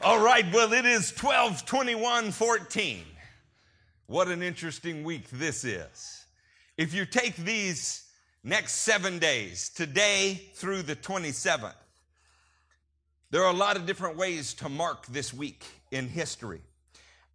[0.00, 3.04] All right, well, it is 12 21 14.
[4.06, 6.24] What an interesting week this is.
[6.76, 8.04] If you take these
[8.44, 11.74] next seven days, today through the 27th,
[13.32, 16.60] there are a lot of different ways to mark this week in history.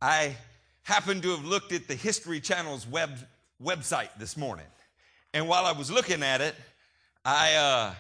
[0.01, 0.37] I
[0.83, 3.11] happened to have looked at the History Channel's web,
[3.61, 4.67] website this morning.
[5.33, 6.55] And while I was looking at it,
[7.25, 7.93] I, uh,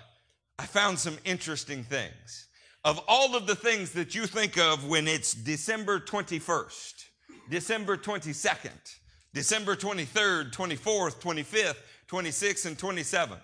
[0.57, 2.47] I found some interesting things
[2.83, 7.05] of all of the things that you think of when it's December 21st,
[7.49, 8.95] December 22nd,
[9.33, 11.75] December 23rd, 24th, 25th,
[12.09, 13.39] 26th, and 27th,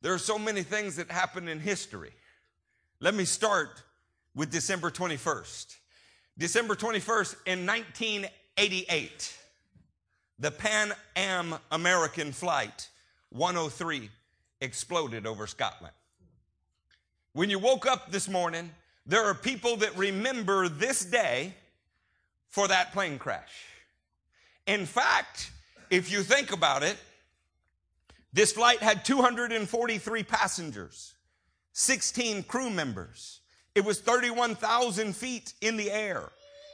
[0.00, 2.10] there are so many things that happen in history.
[2.98, 3.82] Let me start
[4.34, 5.76] with December 21st.
[6.36, 9.38] December 21st in 1988,
[10.38, 12.88] the Pan Am American Flight
[13.30, 14.10] 103
[14.60, 15.94] exploded over Scotland.
[17.34, 18.70] When you woke up this morning,
[19.06, 21.54] there are people that remember this day
[22.48, 23.52] for that plane crash.
[24.66, 25.50] In fact,
[25.90, 26.96] if you think about it,
[28.34, 31.14] this flight had 243 passengers,
[31.72, 33.40] 16 crew members.
[33.74, 36.30] It was 31,000 feet in the air.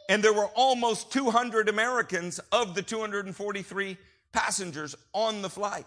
[0.09, 3.97] And there were almost 200 Americans of the 243
[4.33, 5.87] passengers on the flight.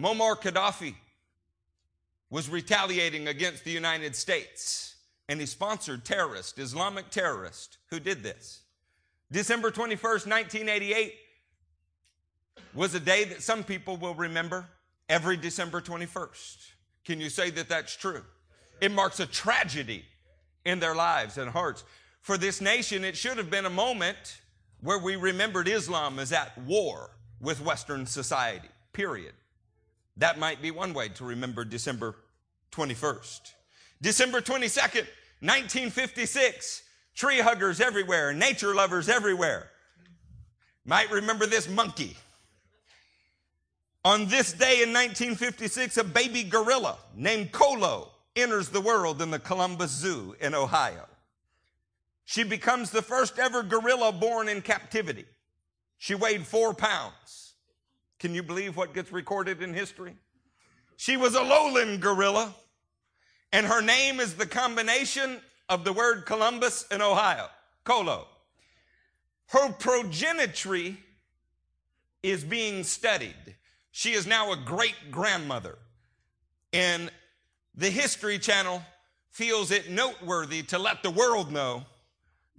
[0.00, 0.94] Muammar Gaddafi
[2.30, 4.96] was retaliating against the United States,
[5.28, 8.62] and he sponsored terrorists, Islamic terrorists, who did this.
[9.30, 11.14] December 21st, 1988
[12.74, 14.66] was a day that some people will remember
[15.08, 16.56] every December 21st.
[17.04, 18.22] Can you say that that's true?
[18.80, 20.04] It marks a tragedy
[20.64, 21.84] in their lives and hearts.
[22.20, 24.40] For this nation, it should have been a moment
[24.80, 27.10] where we remembered Islam as at war
[27.40, 29.32] with Western society, period.
[30.16, 32.16] That might be one way to remember December
[32.72, 33.52] 21st.
[34.00, 35.06] December 22nd,
[35.40, 36.82] 1956,
[37.14, 39.70] tree huggers everywhere, nature lovers everywhere.
[40.84, 42.16] Might remember this monkey.
[44.04, 49.38] On this day in 1956, a baby gorilla named Colo enters the world in the
[49.38, 51.06] Columbus Zoo in Ohio.
[52.24, 55.24] She becomes the first ever gorilla born in captivity.
[55.98, 57.45] She weighed four pounds.
[58.18, 60.16] Can you believe what gets recorded in history?
[60.96, 62.54] She was a lowland gorilla,
[63.52, 67.48] and her name is the combination of the word Columbus and Ohio,
[67.84, 68.26] Colo.
[69.48, 70.98] Her progenitry
[72.22, 73.56] is being studied.
[73.92, 75.78] She is now a great grandmother.
[76.72, 77.10] And
[77.74, 78.82] the History Channel
[79.30, 81.84] feels it noteworthy to let the world know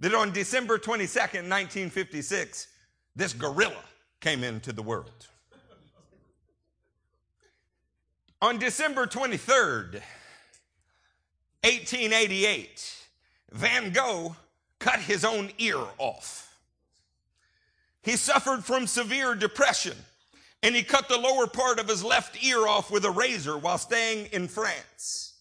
[0.00, 2.68] that on December 22nd, 1956,
[3.16, 3.84] this gorilla
[4.20, 5.26] came into the world.
[8.40, 9.94] On December 23rd,
[11.64, 12.94] 1888,
[13.50, 14.36] Van Gogh
[14.78, 16.56] cut his own ear off.
[18.02, 19.96] He suffered from severe depression
[20.62, 23.76] and he cut the lower part of his left ear off with a razor while
[23.76, 25.34] staying in France.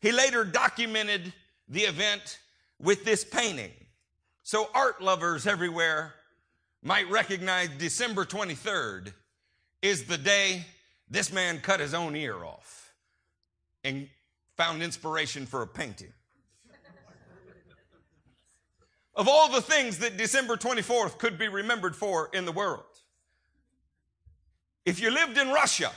[0.00, 1.32] He later documented
[1.68, 2.38] the event
[2.78, 3.72] with this painting.
[4.42, 6.12] So art lovers everywhere
[6.82, 9.14] might recognize December 23rd
[9.80, 10.66] is the day
[11.12, 12.94] this man cut his own ear off
[13.84, 14.08] and
[14.56, 16.12] found inspiration for a painting.
[19.14, 22.84] of all the things that December 24th could be remembered for in the world,
[24.86, 25.92] if you lived in Russia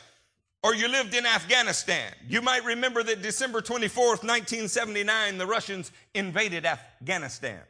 [0.62, 6.66] or you lived in Afghanistan, you might remember that December 24th, 1979, the Russians invaded
[6.66, 7.62] Afghanistan.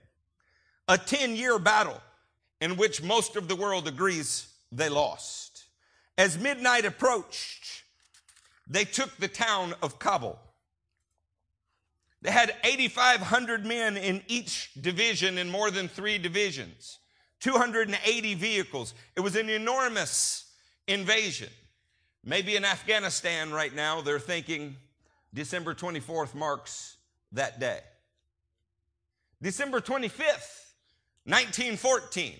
[0.87, 2.01] A 10 year battle
[2.59, 5.44] in which most of the world agrees they lost.
[6.17, 7.83] As midnight approached,
[8.67, 10.39] they took the town of Kabul.
[12.21, 16.97] They had 8,500 men in each division in more than three divisions,
[17.41, 18.93] 280 vehicles.
[19.15, 20.51] It was an enormous
[20.87, 21.49] invasion.
[22.23, 24.77] Maybe in Afghanistan right now, they're thinking
[25.33, 26.97] December 24th marks
[27.33, 27.81] that day.
[29.41, 30.71] December 25th,
[31.25, 32.39] 1914.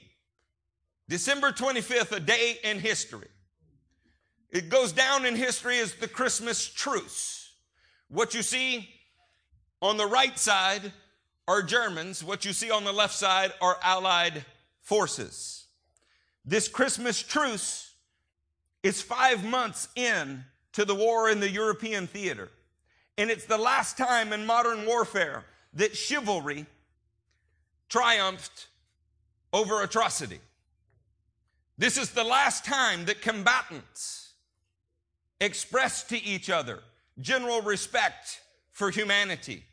[1.08, 3.28] December 25th, a day in history.
[4.56, 7.52] It goes down in history as the Christmas truce.
[8.08, 8.88] What you see
[9.82, 10.94] on the right side
[11.46, 12.24] are Germans.
[12.24, 14.46] What you see on the left side are Allied
[14.80, 15.66] forces.
[16.46, 17.96] This Christmas truce
[18.82, 22.48] is five months in to the war in the European theater.
[23.18, 25.44] And it's the last time in modern warfare
[25.74, 26.66] that chivalry
[27.90, 28.68] triumphed
[29.52, 30.40] over atrocity.
[31.78, 34.25] This is the last time that combatants
[35.40, 36.80] express to each other
[37.20, 38.42] general respect
[38.72, 39.64] for humanity,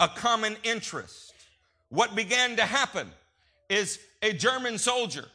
[0.00, 1.32] a common interest.
[1.88, 3.10] What began to happen
[3.68, 5.26] is a German soldier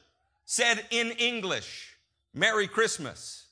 [0.46, 1.96] said in English,
[2.34, 3.48] Merry Christmas,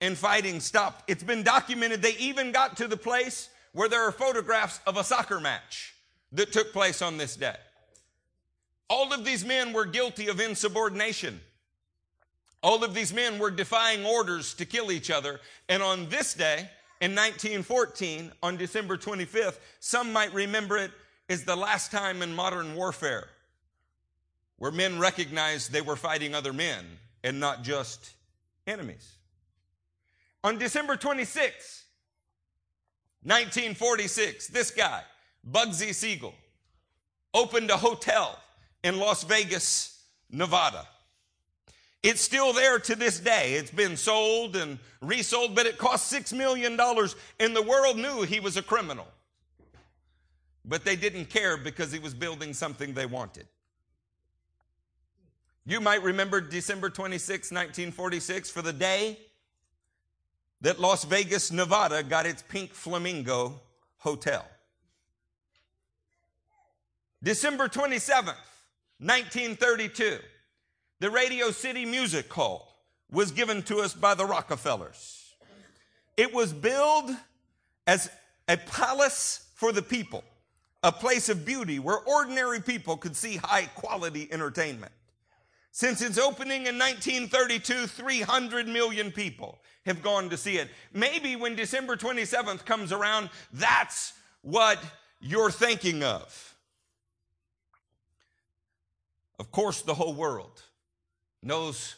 [0.00, 1.08] and fighting stopped.
[1.10, 5.04] It's been documented they even got to the place where there are photographs of a
[5.04, 5.94] soccer match
[6.32, 7.56] that took place on this day.
[8.88, 11.40] All of these men were guilty of insubordination.
[12.62, 15.40] All of these men were defying orders to kill each other.
[15.68, 16.68] And on this day,
[17.00, 20.90] in 1914, on December 25th, some might remember it
[21.28, 23.28] as the last time in modern warfare
[24.58, 26.84] where men recognized they were fighting other men
[27.24, 28.10] and not just
[28.66, 29.16] enemies.
[30.44, 31.84] On December 26,
[33.22, 35.02] 1946, this guy,
[35.50, 36.34] Bugsy Siegel,
[37.32, 38.38] opened a hotel
[38.84, 40.86] in Las Vegas, Nevada.
[42.02, 43.54] It's still there to this day.
[43.54, 46.78] It's been sold and resold, but it cost $6 million,
[47.38, 49.06] and the world knew he was a criminal.
[50.64, 53.46] But they didn't care because he was building something they wanted.
[55.66, 59.18] You might remember December 26, 1946, for the day
[60.62, 63.60] that Las Vegas, Nevada got its Pink Flamingo
[63.98, 64.44] Hotel.
[67.22, 68.34] December 27th,
[68.98, 70.18] 1932,
[71.00, 72.68] the Radio City Music Hall
[73.10, 75.34] was given to us by the Rockefellers.
[76.16, 77.10] It was billed
[77.86, 78.10] as
[78.46, 80.22] a palace for the people,
[80.82, 84.92] a place of beauty where ordinary people could see high quality entertainment.
[85.72, 90.68] Since its opening in 1932, 300 million people have gone to see it.
[90.92, 94.12] Maybe when December 27th comes around, that's
[94.42, 94.78] what
[95.20, 96.54] you're thinking of.
[99.38, 100.62] Of course, the whole world
[101.42, 101.96] knows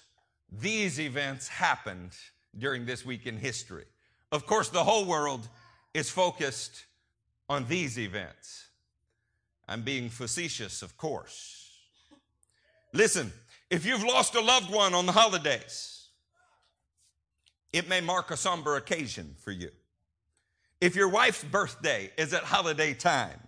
[0.51, 2.13] these events happened
[2.57, 3.85] during this week in history.
[4.31, 5.49] Of course, the whole world
[5.95, 6.85] is focused
[7.49, 8.69] on these events.
[9.69, 11.71] I'm being facetious, of course.
[12.93, 13.33] Listen,
[13.71, 16.09] if you've lost a loved one on the holidays,
[17.73, 19.71] it may mark a somber occasion for you.
[20.81, 23.41] If your wife's birthday is at holiday time,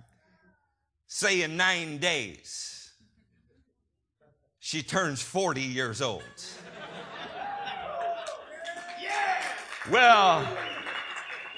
[1.06, 2.73] say in nine days,
[4.64, 6.22] she turns 40 years old.
[9.90, 10.48] Well,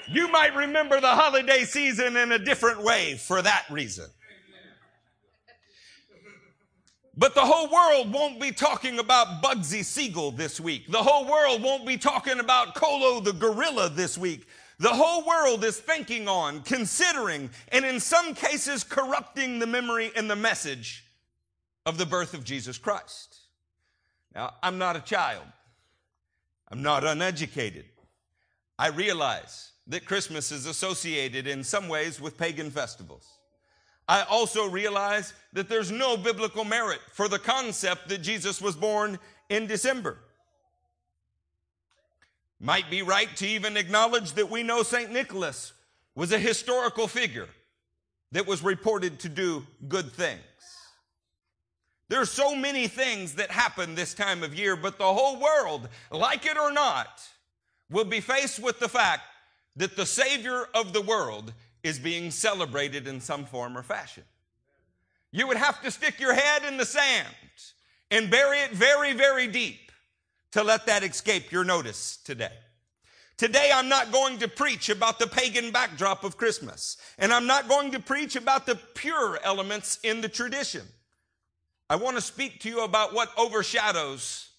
[0.09, 4.07] you might remember the holiday season in a different way for that reason.
[7.15, 10.91] But the whole world won't be talking about Bugsy Siegel this week.
[10.91, 14.45] The whole world won't be talking about Colo the gorilla this week.
[14.79, 20.29] The whole world is thinking on, considering, and in some cases corrupting the memory and
[20.29, 21.06] the message
[21.87, 23.37] of the birth of Jesus Christ.
[24.35, 25.45] Now, I'm not a child.
[26.69, 27.85] I'm not uneducated.
[28.77, 33.25] I realize that Christmas is associated in some ways with pagan festivals.
[34.05, 39.17] I also realize that there's no biblical merit for the concept that Jesus was born
[39.49, 40.17] in December.
[42.59, 45.09] Might be right to even acknowledge that we know St.
[45.09, 45.71] Nicholas
[46.15, 47.47] was a historical figure
[48.33, 50.41] that was reported to do good things.
[52.09, 55.89] There are so many things that happen this time of year, but the whole world,
[56.09, 57.21] like it or not,
[57.89, 59.23] will be faced with the fact
[59.75, 64.23] that the Savior of the world is being celebrated in some form or fashion.
[65.31, 67.27] You would have to stick your head in the sand
[68.09, 69.91] and bury it very, very deep
[70.53, 72.53] to let that escape your notice today.
[73.37, 77.67] Today, I'm not going to preach about the pagan backdrop of Christmas, and I'm not
[77.67, 80.81] going to preach about the pure elements in the tradition.
[81.89, 84.49] I want to speak to you about what overshadows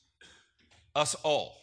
[0.94, 1.56] us all.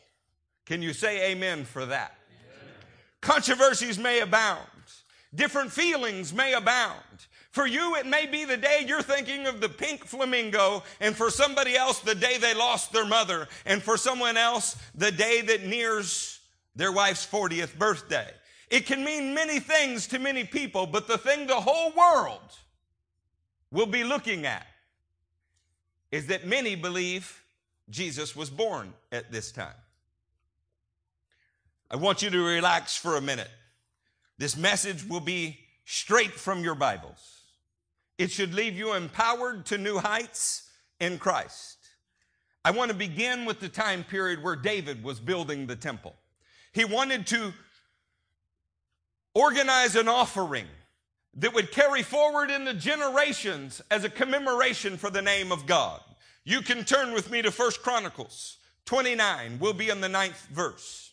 [0.66, 2.16] Can you say amen for that?
[2.30, 2.74] Amen.
[3.22, 4.62] Controversies may abound.
[5.34, 7.02] Different feelings may abound.
[7.52, 11.30] For you, it may be the day you're thinking of the pink flamingo, and for
[11.30, 15.66] somebody else, the day they lost their mother, and for someone else, the day that
[15.66, 16.40] nears
[16.76, 18.30] their wife's 40th birthday.
[18.70, 22.42] It can mean many things to many people, but the thing the whole world
[23.72, 24.66] will be looking at
[26.16, 27.44] is that many believe
[27.90, 29.76] Jesus was born at this time.
[31.92, 33.52] I want you to relax for a minute.
[34.38, 37.42] This message will be straight from your Bibles.
[38.18, 40.70] It should leave you empowered to new heights
[41.02, 41.80] in Christ.
[42.64, 46.16] I want to begin with the time period where David was building the temple.
[46.72, 47.52] He wanted to
[49.34, 50.68] organize an offering
[51.40, 56.00] that would carry forward in the generations as a commemoration for the name of God.
[56.46, 59.58] You can turn with me to First Chronicles 29.
[59.60, 61.06] We'll be in the ninth verse.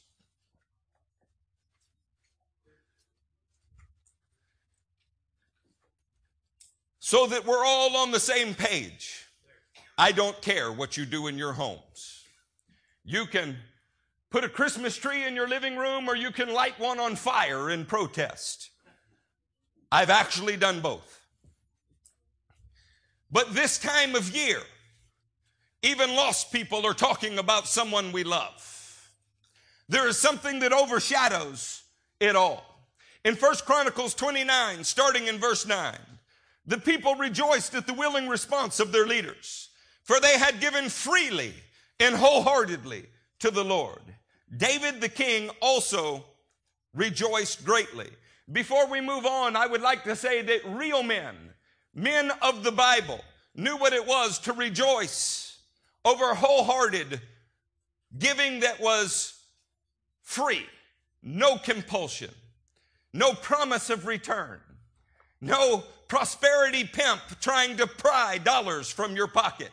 [7.13, 9.27] so that we're all on the same page.
[9.99, 12.25] I don't care what you do in your homes.
[13.05, 13.59] You can
[14.31, 17.69] put a Christmas tree in your living room or you can light one on fire
[17.69, 18.71] in protest.
[19.91, 21.21] I've actually done both.
[23.31, 24.63] But this time of year,
[25.83, 29.11] even lost people are talking about someone we love.
[29.89, 31.83] There is something that overshadows
[32.21, 32.65] it all.
[33.25, 35.97] In First Chronicles 29, starting in verse 9,
[36.67, 39.71] the people rejoiced at the willing response of their leaders,
[40.05, 41.53] for they had given freely
[41.99, 43.05] and wholeheartedly
[43.41, 44.01] to the Lord.
[44.57, 46.25] David the king also
[46.95, 48.09] rejoiced greatly.
[48.51, 51.37] Before we move on, I would like to say that real men,
[51.95, 53.21] men of the Bible,
[53.55, 55.52] knew what it was to rejoice
[56.05, 57.21] over wholehearted
[58.19, 59.35] giving that was
[60.21, 60.67] free,
[61.23, 62.31] no compulsion,
[63.13, 64.61] no promise of return,
[65.41, 69.71] no prosperity pimp trying to pry dollars from your pocket.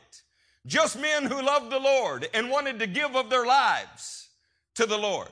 [0.65, 4.29] Just men who loved the Lord and wanted to give of their lives
[4.75, 5.29] to the Lord.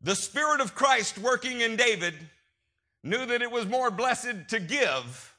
[0.00, 2.14] The Spirit of Christ working in David
[3.02, 5.34] knew that it was more blessed to give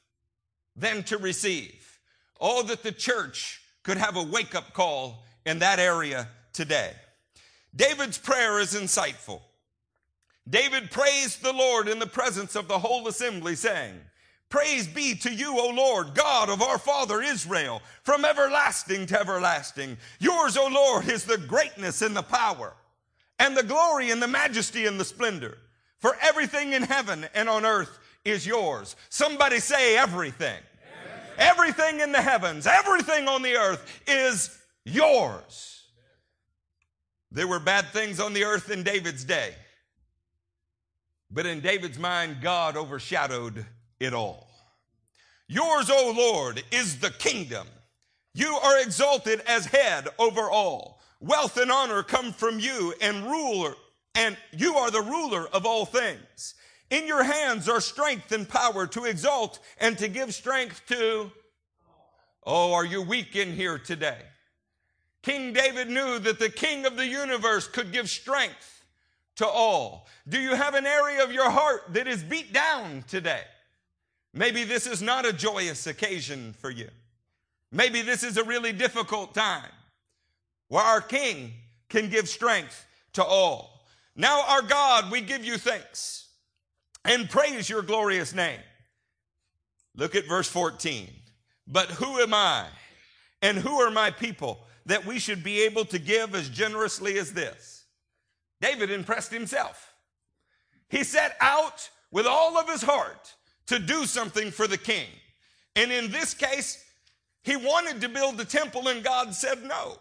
[0.76, 1.98] than to receive.
[2.40, 6.92] Oh, that the church could have a wake up call in that area today.
[7.74, 9.40] David's prayer is insightful.
[10.48, 13.94] David praised the Lord in the presence of the whole assembly, saying,
[14.48, 19.98] Praise be to you, O Lord, God of our father Israel, from everlasting to everlasting.
[20.18, 22.72] Yours, O Lord, is the greatness and the power,
[23.38, 25.58] and the glory and the majesty and the splendor.
[25.98, 28.96] For everything in heaven and on earth is yours.
[29.10, 30.62] Somebody say everything.
[31.38, 35.84] Everything in the heavens, everything on the earth is yours.
[37.30, 39.54] There were bad things on the earth in David's day.
[41.30, 43.64] But in David's mind, God overshadowed
[44.00, 44.48] it all.
[45.46, 47.66] Yours, O Lord, is the kingdom.
[48.34, 51.00] You are exalted as head over all.
[51.20, 53.74] Wealth and honor come from you and ruler,
[54.14, 56.54] and you are the ruler of all things.
[56.90, 61.30] In your hands are strength and power to exalt and to give strength to.
[62.46, 64.18] Oh, are you weak in here today?
[65.22, 68.84] King David knew that the king of the universe could give strength
[69.36, 70.06] to all.
[70.26, 73.42] Do you have an area of your heart that is beat down today?
[74.32, 76.88] Maybe this is not a joyous occasion for you.
[77.70, 79.70] Maybe this is a really difficult time
[80.68, 81.52] where our king
[81.90, 83.84] can give strength to all.
[84.16, 86.27] Now, our God, we give you thanks
[87.04, 88.60] and praise your glorious name.
[89.96, 91.08] Look at verse 14.
[91.66, 92.66] But who am I
[93.42, 97.32] and who are my people that we should be able to give as generously as
[97.32, 97.84] this?
[98.60, 99.92] David impressed himself.
[100.88, 103.34] He set out with all of his heart
[103.66, 105.06] to do something for the king.
[105.76, 106.82] And in this case,
[107.42, 109.98] he wanted to build the temple and God said no.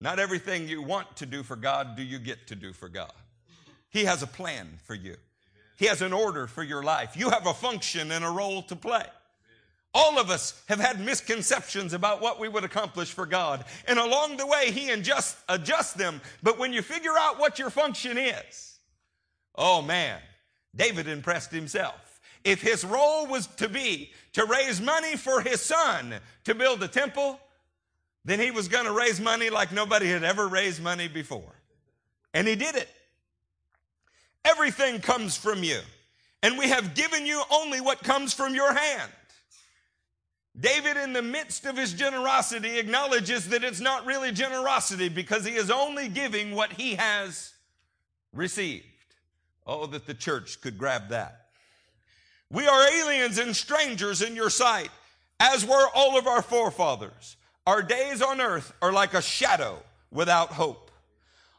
[0.00, 3.12] Not everything you want to do for God do you get to do for God.
[3.92, 5.16] He has a plan for you.
[5.76, 7.16] He has an order for your life.
[7.16, 9.04] You have a function and a role to play.
[9.94, 13.64] All of us have had misconceptions about what we would accomplish for God.
[13.86, 16.22] And along the way, He adjusts, them.
[16.42, 18.78] But when you figure out what your function is,
[19.54, 20.18] oh man,
[20.74, 22.20] David impressed himself.
[22.44, 26.88] If his role was to be to raise money for his son to build a
[26.88, 27.38] temple,
[28.24, 31.54] then he was going to raise money like nobody had ever raised money before.
[32.32, 32.88] And he did it.
[34.44, 35.80] Everything comes from you.
[36.42, 39.12] And we have given you only what comes from your hand.
[40.58, 45.54] David, in the midst of his generosity, acknowledges that it's not really generosity because he
[45.54, 47.52] is only giving what he has
[48.34, 48.84] received.
[49.66, 51.46] Oh, that the church could grab that.
[52.50, 54.90] We are aliens and strangers in your sight,
[55.40, 57.36] as were all of our forefathers.
[57.66, 60.81] Our days on earth are like a shadow without hope.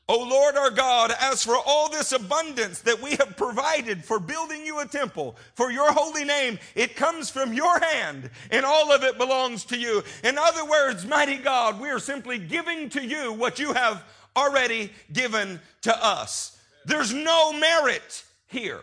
[0.10, 4.66] O Lord our God, as for all this abundance that we have provided for building
[4.66, 9.04] you a temple for your holy name, it comes from your hand and all of
[9.04, 10.04] it belongs to you.
[10.26, 14.04] In other words, mighty God, we are simply giving to you what you have
[14.36, 16.58] already given to us.
[16.86, 18.82] There's no merit here.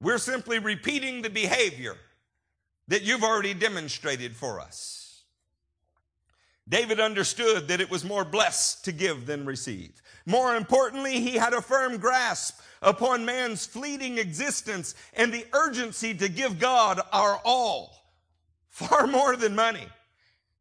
[0.00, 1.96] We're simply repeating the behavior
[2.88, 5.01] that you've already demonstrated for us.
[6.68, 10.00] David understood that it was more blessed to give than receive.
[10.26, 16.28] More importantly, he had a firm grasp upon man's fleeting existence and the urgency to
[16.28, 17.92] give God our all,
[18.68, 19.86] far more than money,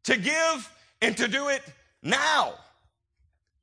[0.03, 1.62] to give and to do it
[2.01, 2.55] now.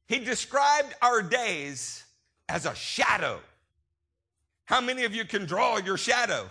[0.06, 2.04] He described our days
[2.48, 3.40] as a shadow.
[4.64, 6.48] How many of you can draw your shadow?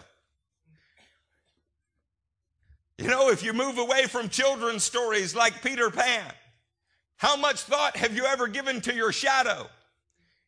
[2.98, 6.32] You know, if you move away from children's stories like Peter Pan,
[7.18, 9.68] how much thought have you ever given to your shadow?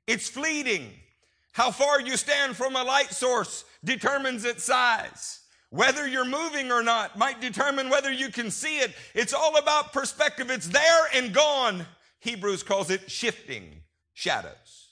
[0.08, 0.89] It's fleeting.
[1.51, 5.41] How far you stand from a light source determines its size.
[5.70, 8.91] Whether you're moving or not might determine whether you can see it.
[9.13, 10.50] It's all about perspective.
[10.50, 11.86] It's there and gone.
[12.22, 14.89] Hebrews calls it shifting shadows.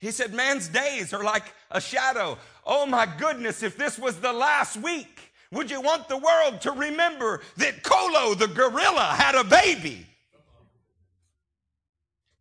[0.00, 2.38] He said, man's days are like a shadow.
[2.66, 6.72] Oh my goodness, if this was the last week, would you want the world to
[6.72, 10.06] remember that Colo the gorilla had a baby?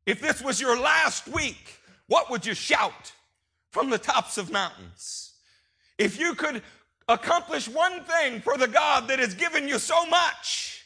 [0.05, 3.11] If this was your last week, what would you shout
[3.71, 5.33] from the tops of mountains?
[5.97, 6.63] If you could
[7.07, 10.83] accomplish one thing for the God that has given you so much,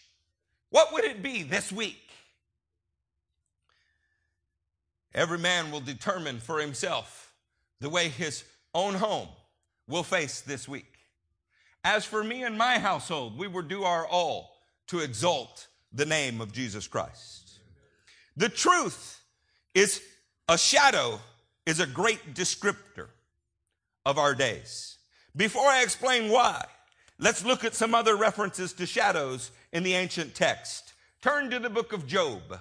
[0.70, 2.00] what would it be this week?
[5.14, 7.32] Every man will determine for himself
[7.80, 9.28] the way his own home
[9.88, 10.93] will face this week.
[11.84, 14.56] As for me and my household, we will do our all
[14.88, 17.60] to exalt the name of Jesus Christ.
[18.38, 19.22] The truth
[19.76, 20.02] is
[20.48, 21.20] a shadow
[21.66, 23.08] is a great descriptor
[24.06, 24.98] of our days.
[25.36, 26.66] Before I explain why,
[27.20, 30.94] let's look at some other references to shadows in the ancient text.
[31.22, 32.60] Turn to the book of Job.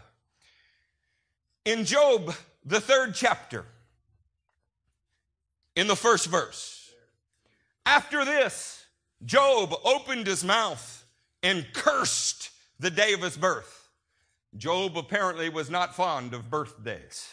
[1.65, 3.65] In Job, the third chapter,
[5.75, 6.93] in the first verse,
[7.85, 8.82] after this,
[9.25, 11.05] Job opened his mouth
[11.43, 13.89] and cursed the day of his birth.
[14.57, 17.33] Job apparently was not fond of birthdays.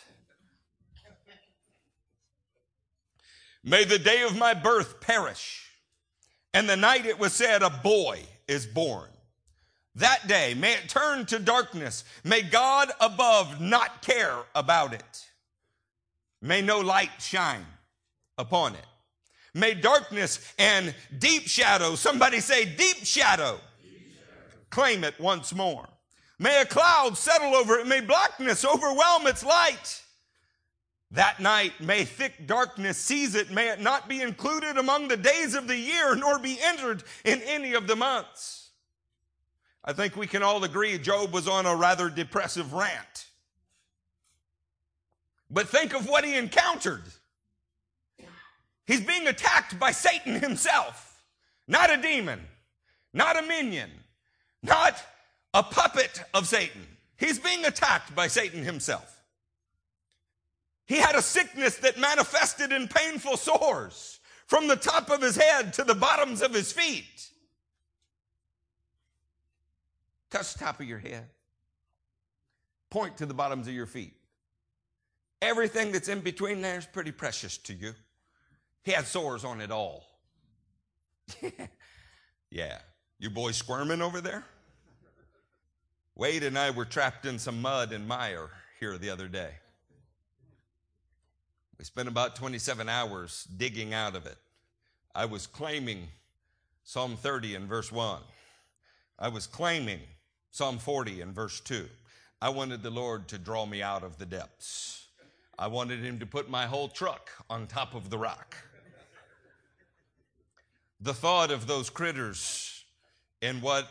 [3.63, 5.69] May the day of my birth perish,
[6.53, 9.09] and the night it was said, A boy is born.
[9.95, 12.05] That day, may it turn to darkness.
[12.23, 15.27] May God above not care about it.
[16.41, 17.65] May no light shine
[18.37, 18.85] upon it.
[19.53, 24.57] May darkness and deep shadow, somebody say deep shadow, deep shadow.
[24.69, 25.87] claim it once more.
[26.37, 27.87] May a cloud settle over it.
[27.87, 30.01] May blackness overwhelm its light.
[31.11, 33.51] That night may thick darkness seize it.
[33.51, 37.41] May it not be included among the days of the year, nor be entered in
[37.41, 38.69] any of the months.
[39.83, 43.27] I think we can all agree Job was on a rather depressive rant.
[45.49, 47.03] But think of what he encountered.
[48.89, 51.23] He's being attacked by Satan himself,
[51.67, 52.41] not a demon,
[53.13, 53.91] not a minion,
[54.63, 54.99] not
[55.53, 56.87] a puppet of Satan.
[57.15, 59.21] He's being attacked by Satan himself.
[60.87, 65.71] He had a sickness that manifested in painful sores from the top of his head
[65.73, 67.29] to the bottoms of his feet.
[70.31, 71.27] Touch the top of your head.
[72.89, 74.15] Point to the bottoms of your feet.
[75.43, 77.93] Everything that's in between there is pretty precious to you.
[78.83, 80.05] He had sores on it all.
[82.49, 82.79] yeah.
[83.19, 84.45] You boys squirming over there?
[86.15, 89.51] Wade and I were trapped in some mud and mire here the other day.
[91.77, 94.37] We spent about 27 hours digging out of it.
[95.15, 96.09] I was claiming
[96.83, 98.21] Psalm 30 and verse 1.
[99.17, 99.99] I was claiming
[100.51, 101.87] Psalm 40 and verse 2.
[102.41, 105.07] I wanted the Lord to draw me out of the depths.
[105.57, 108.55] I wanted Him to put my whole truck on top of the rock.
[111.01, 112.83] The thought of those critters
[113.41, 113.87] in what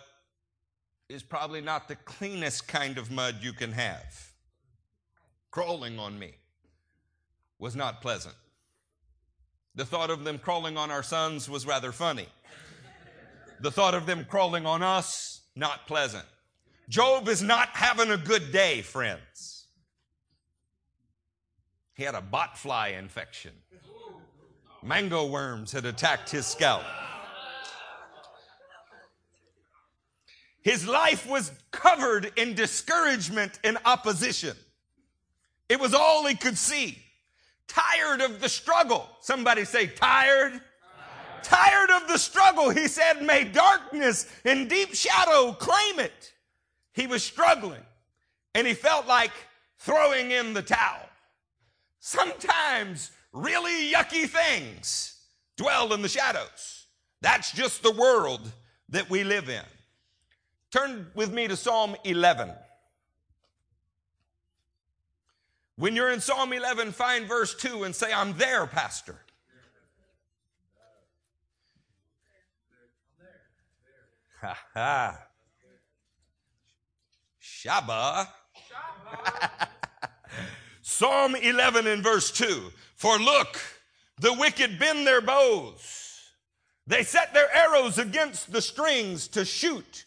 [1.08, 4.28] is probably not the cleanest kind of mud you can have
[5.50, 6.32] crawling on me
[7.58, 8.34] was not pleasant.
[9.74, 12.26] The thought of them crawling on our sons was rather funny.
[13.60, 16.24] The thought of them crawling on us, not pleasant.
[16.88, 19.66] Job is not having a good day, friends.
[21.94, 23.52] He had a botfly infection.
[24.82, 26.82] Mango worms had attacked his scalp.
[30.60, 34.56] His life was covered in discouragement and opposition.
[35.68, 36.98] It was all he could see
[37.68, 39.08] tired of the struggle.
[39.20, 40.52] Somebody say, tired.
[40.52, 40.62] tired.
[41.42, 42.70] Tired of the struggle.
[42.70, 46.32] He said, may darkness and deep shadow claim it.
[46.92, 47.82] He was struggling
[48.54, 49.32] and he felt like
[49.78, 51.08] throwing in the towel.
[52.00, 55.18] Sometimes really yucky things
[55.56, 56.86] dwell in the shadows.
[57.20, 58.52] That's just the world
[58.90, 59.62] that we live in.
[60.70, 62.50] Turn with me to Psalm 11.
[65.76, 69.16] When you're in Psalm 11, find verse 2 and say, I'm there, Pastor.
[74.40, 75.18] Ha ha.
[77.40, 78.28] Shabbat.
[80.82, 82.72] Psalm 11 and verse 2.
[82.98, 83.61] For look,
[84.20, 86.32] the wicked bend their bows.
[86.88, 90.04] They set their arrows against the strings to shoot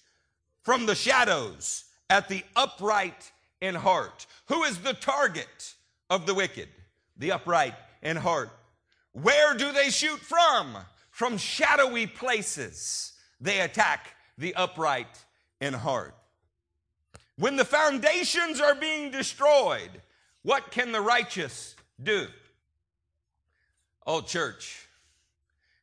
[0.62, 4.28] from the shadows at the upright in heart.
[4.48, 5.74] Who is the target
[6.10, 6.68] of the wicked?
[7.16, 8.50] The upright in heart.
[9.14, 10.76] Where do they shoot from?
[11.12, 13.14] From shadowy places.
[13.40, 15.24] They attack the upright
[15.62, 16.14] in heart.
[17.38, 20.02] When the foundations are being destroyed,
[20.42, 22.28] what can the righteous do?
[24.14, 24.90] Oh, church,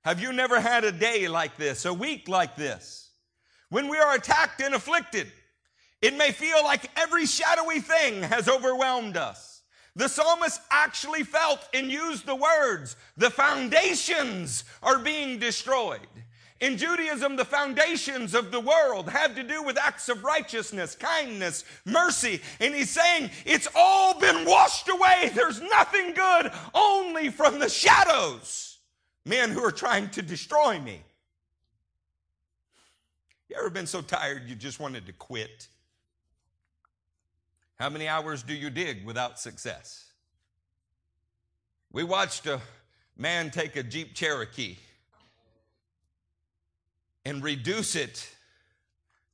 [0.04, 3.08] have you never had a day like this, a week like this?
[3.70, 5.32] When we are attacked and afflicted,
[6.02, 9.62] it may feel like every shadowy thing has overwhelmed us.
[9.96, 16.06] The psalmist actually felt and used the words, the foundations are being destroyed.
[16.60, 21.64] In Judaism, the foundations of the world have to do with acts of righteousness, kindness,
[21.84, 22.40] mercy.
[22.58, 25.30] And he's saying it's all been washed away.
[25.34, 28.78] There's nothing good, only from the shadows.
[29.24, 31.00] Men who are trying to destroy me.
[33.48, 35.68] You ever been so tired you just wanted to quit?
[37.78, 40.06] How many hours do you dig without success?
[41.92, 42.60] We watched a
[43.16, 44.76] man take a Jeep Cherokee
[47.28, 48.26] and reduce it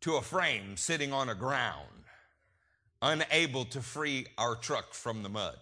[0.01, 1.87] to a frame sitting on a ground,
[3.01, 5.57] unable to free our truck from the mud.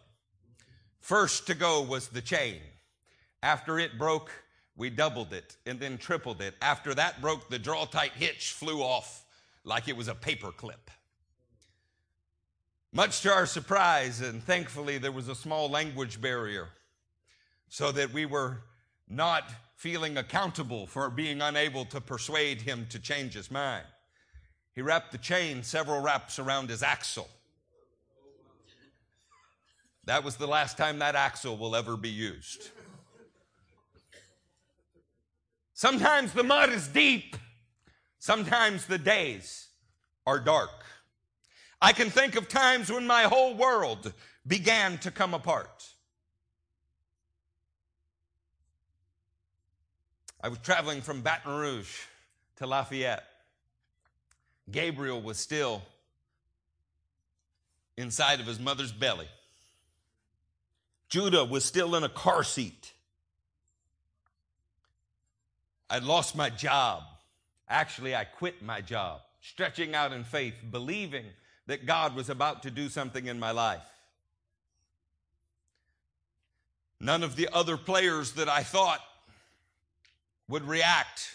[0.99, 2.57] First to go was the chain.
[3.43, 4.31] After it broke,
[4.77, 6.55] we doubled it and then tripled it.
[6.63, 9.27] After that broke, the draw tight hitch flew off
[9.63, 10.91] like it was a paper clip.
[12.95, 16.69] Much to our surprise, and thankfully, there was a small language barrier
[17.69, 18.63] so that we were
[19.07, 19.45] not
[19.83, 23.85] feeling accountable for being unable to persuade him to change his mind.
[24.77, 27.29] He wrapped the chain several wraps around his axle.
[30.05, 32.71] That was the last time that axle will ever be used.
[35.75, 37.37] Sometimes the mud is deep.
[38.21, 39.67] Sometimes the days
[40.29, 40.85] are dark.
[41.81, 44.13] I can think of times when my whole world
[44.47, 45.89] began to come apart.
[50.43, 52.01] I was traveling from Baton Rouge
[52.57, 53.25] to Lafayette.
[54.71, 55.83] Gabriel was still
[57.97, 59.29] inside of his mother's belly.
[61.09, 62.93] Judah was still in a car seat.
[65.89, 67.05] I'd lost my job.
[67.69, 71.27] Actually, I quit my job, stretching out in faith, believing
[71.67, 73.83] that God was about to do something in my life.
[76.99, 79.01] None of the other players that I thought
[80.53, 81.31] would react,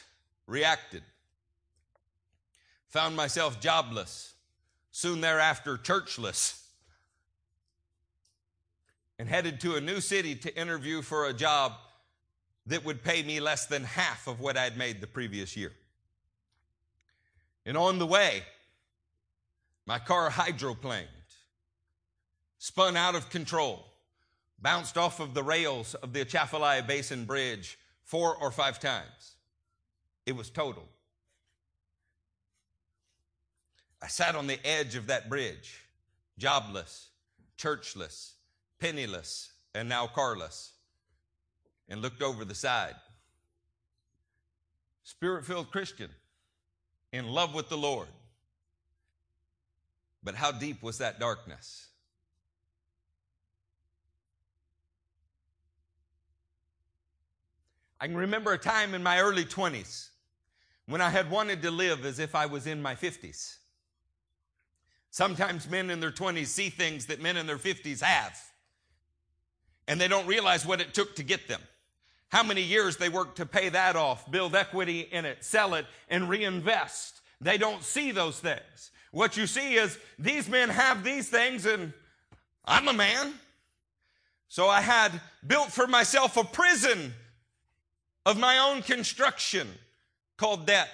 [0.45, 1.01] reacted.
[2.89, 4.35] Found myself jobless,
[4.91, 6.61] soon thereafter, churchless,
[9.17, 11.73] and headed to a new city to interview for a job
[12.67, 15.71] that would pay me less than half of what I'd made the previous year.
[17.65, 18.43] And on the way,
[19.87, 21.07] my car hydroplaned,
[22.59, 23.83] spun out of control,
[24.61, 29.35] bounced off of the rails of the Atchafalaya Basin Bridge four or five times.
[30.25, 30.87] It was total.
[34.01, 35.83] I sat on the edge of that bridge,
[36.37, 37.09] jobless,
[37.57, 38.31] churchless,
[38.79, 40.71] penniless, and now carless,
[41.89, 42.95] and looked over the side.
[45.03, 46.09] Spirit filled Christian,
[47.11, 48.07] in love with the Lord.
[50.23, 51.86] But how deep was that darkness?
[57.99, 60.09] I can remember a time in my early 20s
[60.85, 63.57] when I had wanted to live as if I was in my 50s.
[65.09, 68.37] Sometimes men in their 20s see things that men in their 50s have,
[69.87, 71.61] and they don't realize what it took to get them.
[72.29, 75.85] How many years they worked to pay that off, build equity in it, sell it,
[76.09, 77.21] and reinvest.
[77.39, 78.91] They don't see those things.
[79.11, 81.93] What you see is these men have these things, and
[82.65, 83.33] I'm a man.
[84.49, 87.13] So I had built for myself a prison
[88.27, 89.69] of my own construction
[90.35, 90.89] called debt.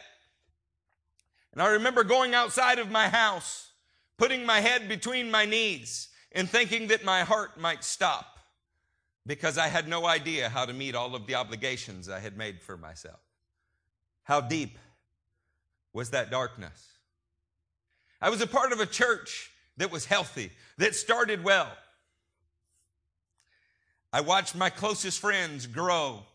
[1.52, 3.72] And I remember going outside of my house,
[4.20, 8.38] putting my head between my knees, and thinking that my heart might stop
[9.26, 12.62] because I had no idea how to meet all of the obligations I had made
[12.62, 13.20] for myself.
[14.26, 14.78] How deep
[15.92, 16.88] was that darkness?
[18.22, 21.72] I was a part of a church that was healthy, that started well.
[24.12, 26.26] I watched my closest friends grow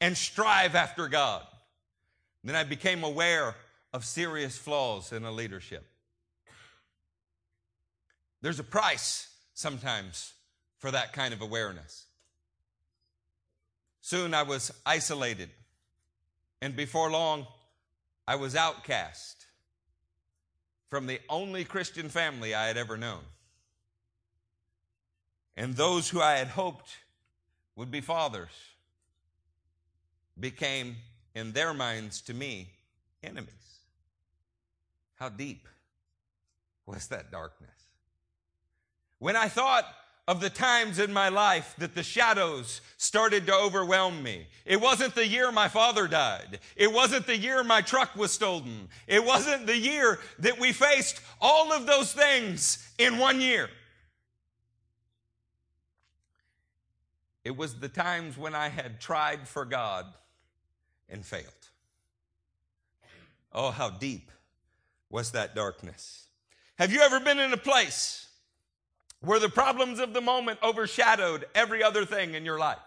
[0.00, 1.42] and strive after God.
[2.42, 3.54] Then I became aware
[3.92, 5.86] of serious flaws in a leadership.
[8.40, 10.32] There's a price sometimes
[10.78, 12.06] for that kind of awareness.
[14.00, 15.50] Soon I was isolated
[16.62, 17.46] And before long,
[18.28, 19.46] I was outcast
[20.88, 23.22] from the only Christian family I had ever known.
[25.56, 26.90] And those who I had hoped
[27.76, 28.50] would be fathers
[30.38, 30.96] became,
[31.34, 32.70] in their minds, to me,
[33.22, 33.54] enemies.
[35.16, 35.68] How deep
[36.86, 37.70] was that darkness?
[39.18, 39.84] When I thought
[40.30, 44.46] of the times in my life that the shadows started to overwhelm me.
[44.64, 46.60] It wasn't the year my father died.
[46.76, 48.88] It wasn't the year my truck was stolen.
[49.08, 53.70] It wasn't the year that we faced all of those things in one year.
[57.44, 60.06] It was the times when I had tried for God
[61.08, 61.44] and failed.
[63.52, 64.30] Oh, how deep
[65.08, 66.26] was that darkness.
[66.78, 68.28] Have you ever been in a place
[69.20, 72.78] where the problems of the moment overshadowed every other thing in your life?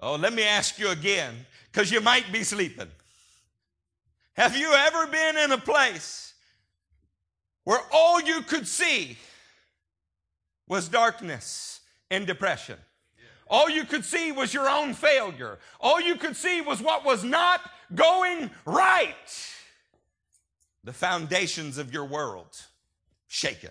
[0.00, 2.88] Oh, let me ask you again, because you might be sleeping.
[4.36, 6.34] Have you ever been in a place
[7.62, 9.16] where all you could see
[10.66, 12.78] was darkness and depression?
[13.46, 15.58] All you could see was your own failure.
[15.80, 17.60] All you could see was what was not
[17.94, 19.14] going right.
[20.82, 22.56] The foundations of your world
[23.28, 23.70] shaken.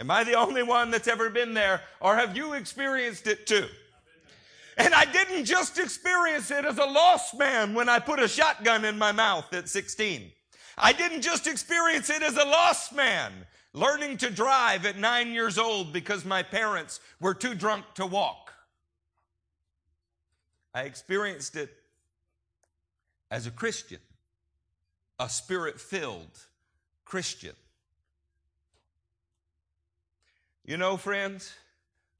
[0.00, 3.66] Am I the only one that's ever been there, or have you experienced it too?
[4.78, 8.86] And I didn't just experience it as a lost man when I put a shotgun
[8.86, 10.32] in my mouth at 16.
[10.78, 13.32] I didn't just experience it as a lost man
[13.74, 18.52] learning to drive at nine years old because my parents were too drunk to walk.
[20.74, 21.70] I experienced it
[23.30, 24.00] as a Christian,
[25.18, 26.38] a spirit filled
[27.04, 27.54] Christian.
[30.64, 31.52] You know, friends,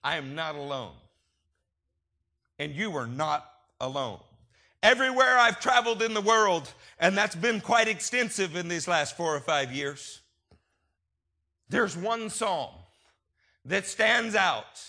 [0.02, 0.94] I am not alone.
[2.58, 3.48] And you are not
[3.80, 4.20] alone.
[4.82, 9.34] Everywhere I've traveled in the world, and that's been quite extensive in these last four
[9.34, 10.21] or five years,
[11.72, 12.70] there's one psalm
[13.64, 14.80] that stands out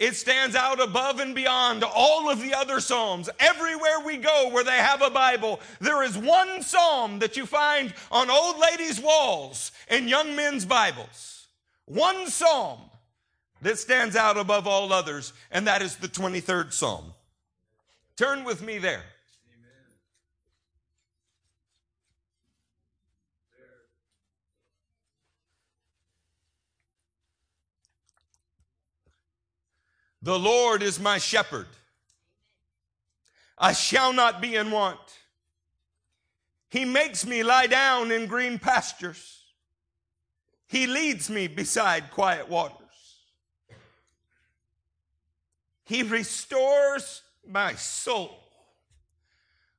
[0.00, 3.28] it stands out above and beyond all of the other Psalms.
[3.38, 7.92] Everywhere we go where they have a Bible, there is one Psalm that you find
[8.10, 11.48] on old ladies' walls and young men's Bibles.
[11.84, 12.78] One Psalm
[13.60, 17.12] that stands out above all others, and that is the 23rd Psalm.
[18.16, 19.04] Turn with me there.
[30.22, 31.66] The Lord is my shepherd.
[33.56, 34.98] I shall not be in want.
[36.70, 39.44] He makes me lie down in green pastures.
[40.68, 42.76] He leads me beside quiet waters.
[45.84, 48.38] He restores my soul.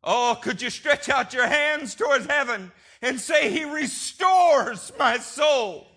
[0.04, 5.88] Oh, could you stretch out your hands towards heaven and say, He restores my soul?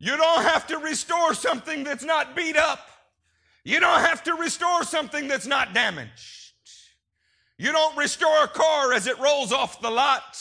[0.00, 2.88] You don't have to restore something that's not beat up.
[3.64, 6.54] You don't have to restore something that's not damaged.
[7.58, 10.38] You don't restore a car as it rolls off the lot.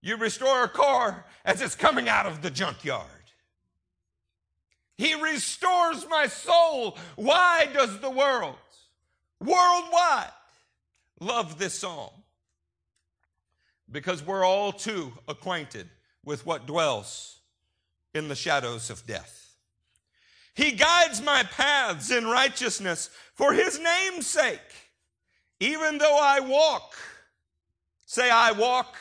[0.00, 3.06] You restore a car as it's coming out of the junkyard.
[4.96, 6.96] He restores my soul.
[7.16, 8.56] Why does the world,
[9.40, 10.32] worldwide,
[11.20, 12.10] love this song?
[13.90, 15.90] Because we're all too acquainted
[16.24, 17.41] with what dwells
[18.14, 19.54] in the shadows of death.
[20.54, 24.60] He guides my paths in righteousness for his name's sake.
[25.60, 26.94] Even though I walk,
[28.04, 28.96] say, I walk.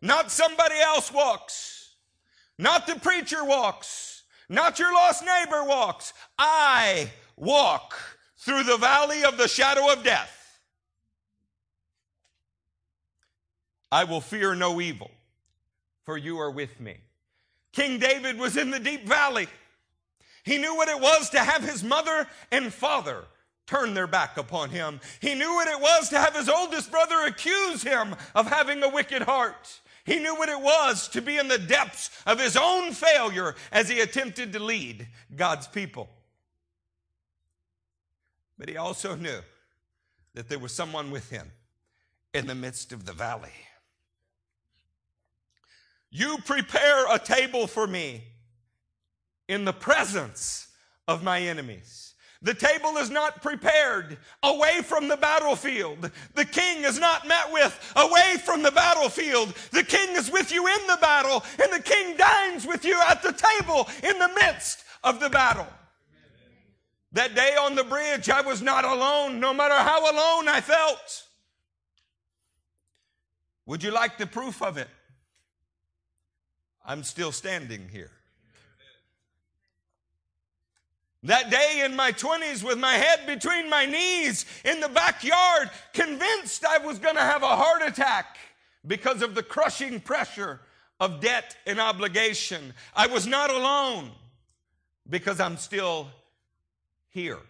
[0.00, 1.96] Not somebody else walks.
[2.58, 4.22] Not the preacher walks.
[4.48, 6.12] Not your lost neighbor walks.
[6.38, 7.98] I walk
[8.38, 10.60] through the valley of the shadow of death.
[13.90, 15.10] I will fear no evil,
[16.04, 16.98] for you are with me.
[17.76, 19.48] King David was in the deep valley.
[20.44, 23.24] He knew what it was to have his mother and father
[23.66, 24.98] turn their back upon him.
[25.20, 28.88] He knew what it was to have his oldest brother accuse him of having a
[28.88, 29.82] wicked heart.
[30.06, 33.90] He knew what it was to be in the depths of his own failure as
[33.90, 36.08] he attempted to lead God's people.
[38.56, 39.40] But he also knew
[40.32, 41.52] that there was someone with him
[42.32, 43.52] in the midst of the valley.
[46.10, 48.22] You prepare a table for me
[49.48, 50.68] in the presence
[51.08, 52.14] of my enemies.
[52.42, 56.10] The table is not prepared away from the battlefield.
[56.34, 59.54] The king is not met with away from the battlefield.
[59.72, 63.22] The king is with you in the battle, and the king dines with you at
[63.22, 65.66] the table in the midst of the battle.
[67.12, 71.24] That day on the bridge, I was not alone, no matter how alone I felt.
[73.64, 74.88] Would you like the proof of it?
[76.86, 78.12] I'm still standing here.
[81.24, 86.64] That day in my 20s, with my head between my knees in the backyard, convinced
[86.64, 88.38] I was going to have a heart attack
[88.86, 90.60] because of the crushing pressure
[91.00, 92.72] of debt and obligation.
[92.94, 94.12] I was not alone
[95.10, 96.08] because I'm still
[97.08, 97.40] here.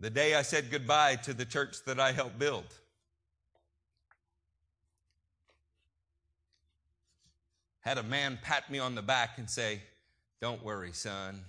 [0.00, 2.66] The day I said goodbye to the church that I helped build.
[7.84, 9.82] Had a man pat me on the back and say,
[10.40, 11.42] Don't worry, son.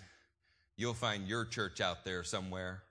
[0.75, 2.83] You'll find your church out there somewhere.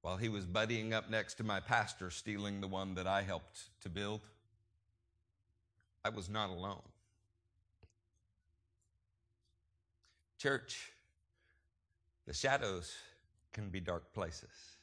[0.00, 3.62] While he was buddying up next to my pastor, stealing the one that I helped
[3.82, 4.20] to build,
[6.04, 6.82] I was not alone.
[10.38, 10.92] Church,
[12.26, 12.94] the shadows
[13.52, 14.76] can be dark places,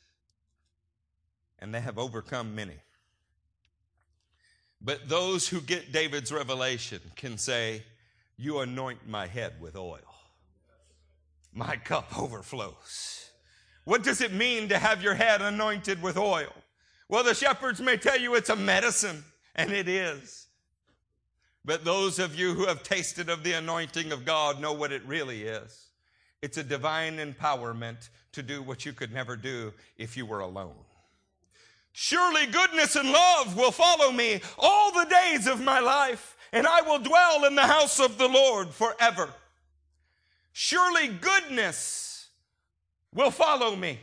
[1.60, 2.80] and they have overcome many.
[4.84, 7.84] But those who get David's revelation can say,
[8.38, 10.00] You anoint my head with oil,
[11.54, 13.30] my cup overflows.
[13.84, 16.54] What does it mean to have your head anointed with oil?
[17.10, 19.24] Well, the shepherds may tell you it's a medicine,
[19.56, 20.48] and it is.
[21.66, 25.06] But those of you who have tasted of the anointing of God know what it
[25.06, 25.88] really is.
[26.42, 30.74] It's a divine empowerment to do what you could never do if you were alone.
[31.94, 36.82] Surely goodness and love will follow me all the days of my life, and I
[36.82, 39.30] will dwell in the house of the Lord forever.
[40.54, 42.28] Surely goodness
[43.14, 44.00] will follow me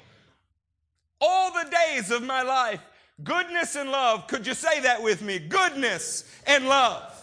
[1.21, 2.81] all the days of my life.
[3.25, 4.29] Goodness and love.
[4.29, 5.39] Could you say that with me?
[5.39, 7.15] Goodness and love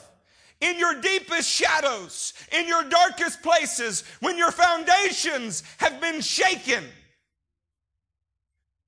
[0.61, 6.83] in your deepest shadows, in your darkest places, when your foundations have been shaken.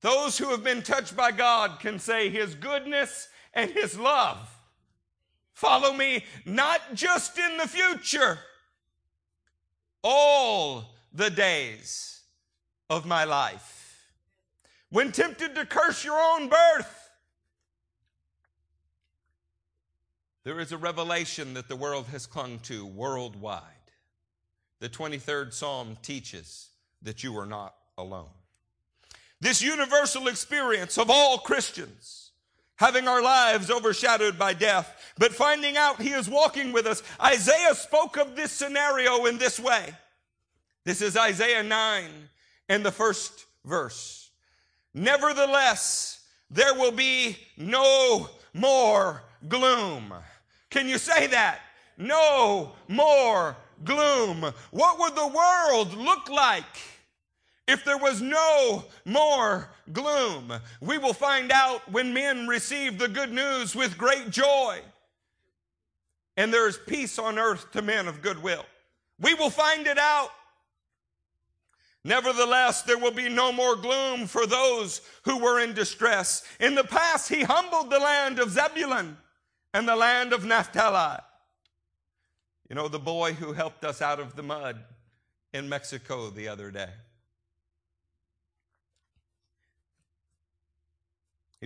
[0.02, 4.38] Those who have been touched by God can say, His goodness and His love
[5.54, 8.40] follow me not just in the future,
[10.04, 12.22] all the days
[12.90, 14.14] of my life.
[14.90, 17.08] When tempted to curse your own birth,
[20.48, 23.62] There is a revelation that the world has clung to worldwide.
[24.80, 26.70] The 23rd Psalm teaches
[27.02, 28.37] that you are not alone.
[29.40, 32.32] This universal experience of all Christians
[32.78, 37.04] having our lives overshadowed by death, but finding out He is walking with us.
[37.22, 39.94] Isaiah spoke of this scenario in this way.
[40.86, 42.06] This is Isaiah 9
[42.70, 44.30] and the first verse.
[44.94, 50.14] Nevertheless, there will be no more gloom.
[50.70, 51.60] Can you say that?
[51.98, 54.46] No more gloom.
[54.72, 56.64] What would the world look like
[57.68, 60.54] if there was no more gloom?
[60.82, 64.80] We will find out when men receive the good news with great joy.
[66.38, 68.66] And there is peace on earth to men of goodwill.
[69.20, 70.30] We will find it out.
[72.04, 76.44] Nevertheless, there will be no more gloom for those who were in distress.
[76.60, 79.18] In the past, he humbled the land of Zebulun
[79.74, 81.20] and the land of Naphtali.
[82.70, 84.82] You know, the boy who helped us out of the mud
[85.54, 86.90] in Mexico the other day.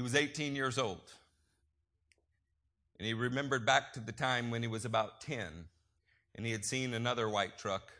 [0.02, 1.14] He was 18 years old.
[2.98, 5.46] And he remembered back to the time when he was about 10
[6.34, 7.94] and he had seen another white truck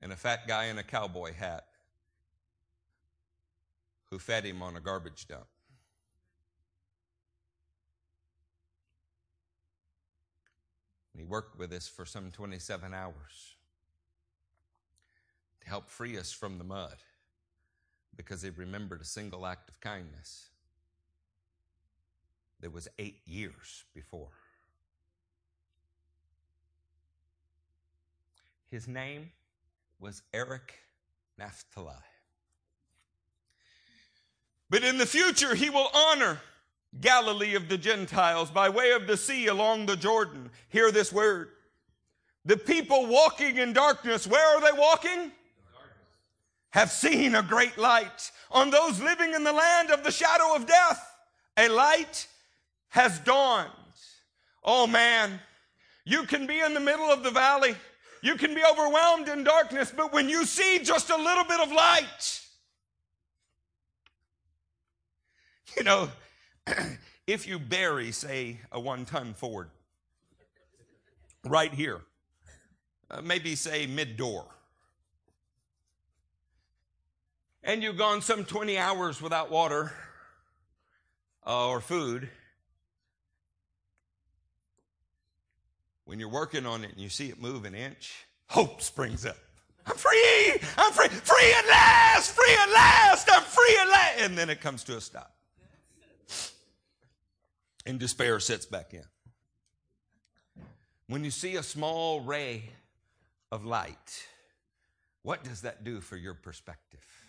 [0.00, 1.66] and a fat guy in a cowboy hat
[4.06, 5.44] who fed him on a garbage dump.
[11.12, 13.56] And he worked with us for some 27 hours
[15.60, 16.96] to help free us from the mud
[18.16, 20.48] because he remembered a single act of kindness
[22.60, 24.30] that was eight years before.
[28.70, 29.30] His name
[30.00, 30.74] was Eric
[31.38, 31.94] Naphtali.
[34.68, 36.40] But in the future, he will honor
[37.00, 40.50] Galilee of the Gentiles, by way of the sea along the Jordan.
[40.68, 41.50] Hear this word.
[42.44, 45.32] The people walking in darkness, where are they walking?
[46.70, 48.30] Have seen a great light.
[48.50, 51.16] On those living in the land of the shadow of death,
[51.56, 52.26] a light
[52.88, 53.70] has dawned.
[54.62, 55.40] Oh man,
[56.04, 57.74] you can be in the middle of the valley.
[58.22, 61.70] You can be overwhelmed in darkness, but when you see just a little bit of
[61.70, 62.40] light,
[65.76, 66.08] you know,
[67.26, 69.70] if you bury, say, a one ton Ford
[71.44, 72.00] right here,
[73.10, 74.46] uh, maybe say mid door.
[77.66, 79.92] And you've gone some 20 hours without water
[81.44, 82.28] uh, or food.
[86.04, 89.36] When you're working on it and you see it move an inch, hope springs up.
[89.84, 90.60] I'm free!
[90.78, 91.08] I'm free!
[91.08, 92.30] Free at last!
[92.30, 93.28] Free at last!
[93.32, 94.20] I'm free at last!
[94.20, 95.34] And then it comes to a stop.
[97.84, 99.02] And despair sets back in.
[101.08, 102.70] When you see a small ray
[103.50, 104.24] of light,
[105.22, 107.25] what does that do for your perspective?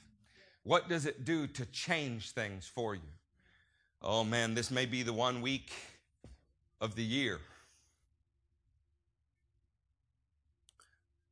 [0.68, 3.14] What does it do to change things for you?
[4.02, 5.72] Oh man, this may be the one week
[6.82, 7.40] of the year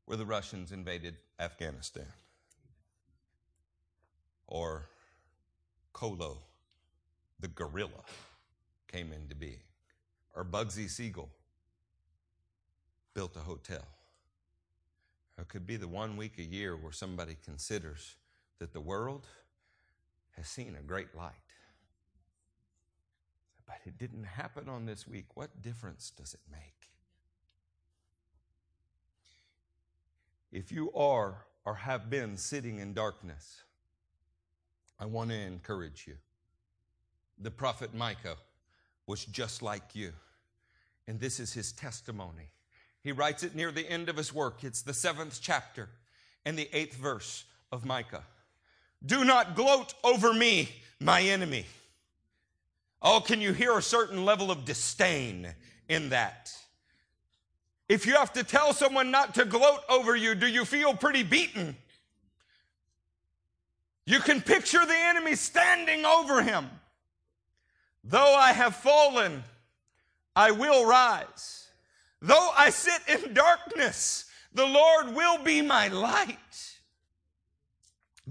[0.06, 2.08] where the Russians invaded Afghanistan.
[4.48, 4.86] Or
[5.92, 6.38] Colo,
[7.42, 8.06] the gorilla,
[8.88, 9.60] came into being.
[10.34, 11.28] Or Bugsy Siegel
[13.14, 13.86] built a hotel.
[15.38, 18.16] It could be the one week a year where somebody considers
[18.60, 19.28] that the world
[20.36, 21.34] has seen a great light.
[23.66, 25.36] But it didn't happen on this week.
[25.36, 26.90] What difference does it make?
[30.52, 33.64] If you are or have been sitting in darkness,
[35.00, 36.16] I want to encourage you.
[37.40, 38.38] The prophet Micah
[39.08, 40.14] was just like you,
[41.08, 42.50] and this is his testimony.
[43.02, 44.64] He writes it near the end of his work.
[44.64, 45.90] It's the seventh chapter
[46.46, 48.24] and the eighth verse of Micah.
[49.04, 50.70] Do not gloat over me,
[51.00, 51.66] my enemy.
[53.02, 55.48] Oh, can you hear a certain level of disdain
[55.88, 56.52] in that?
[57.88, 61.24] If you have to tell someone not to gloat over you, do you feel pretty
[61.24, 61.76] beaten?
[64.06, 66.70] You can picture the enemy standing over him.
[68.04, 69.44] Though I have fallen,
[70.36, 71.70] I will rise.
[72.22, 76.75] Though I sit in darkness, the Lord will be my light.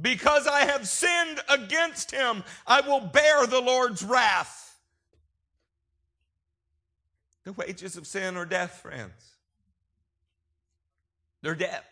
[0.00, 4.76] Because I have sinned against him, I will bear the Lord's wrath.
[7.44, 9.12] The wages of sin are death, friends.
[11.42, 11.84] They're death.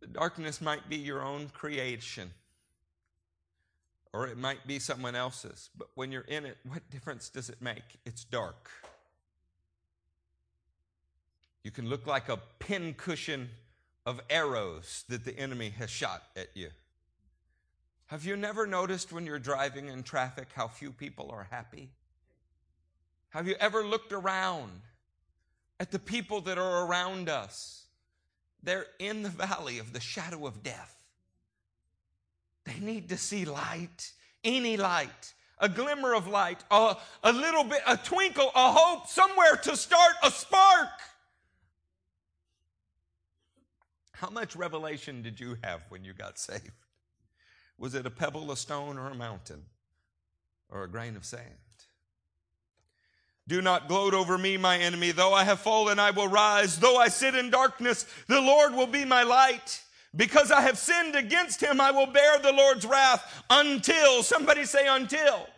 [0.00, 2.30] The darkness might be your own creation,
[4.12, 5.68] or it might be someone else's.
[5.76, 7.82] But when you're in it, what difference does it make?
[8.06, 8.70] It's dark.
[11.64, 13.50] You can look like a pincushion
[14.06, 16.68] of arrows that the enemy has shot at you.
[18.06, 21.90] Have you never noticed when you're driving in traffic how few people are happy?
[23.30, 24.80] Have you ever looked around
[25.80, 27.86] at the people that are around us.
[28.62, 30.94] They're in the valley of the shadow of death.
[32.66, 34.12] They need to see light,
[34.44, 39.56] any light, a glimmer of light, a, a little bit, a twinkle, a hope, somewhere
[39.56, 40.88] to start a spark.
[44.20, 46.72] How much revelation did you have when you got saved?
[47.78, 49.62] Was it a pebble, a stone, or a mountain,
[50.68, 51.46] or a grain of sand?
[53.48, 55.12] Do not gloat over me, my enemy.
[55.12, 56.78] Though I have fallen, I will rise.
[56.78, 59.82] Though I sit in darkness, the Lord will be my light.
[60.14, 64.86] Because I have sinned against him, I will bear the Lord's wrath until, somebody say
[64.86, 65.48] until.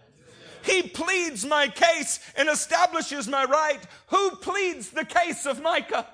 [0.63, 3.81] He pleads my case and establishes my right.
[4.07, 6.07] Who pleads the case of Micah?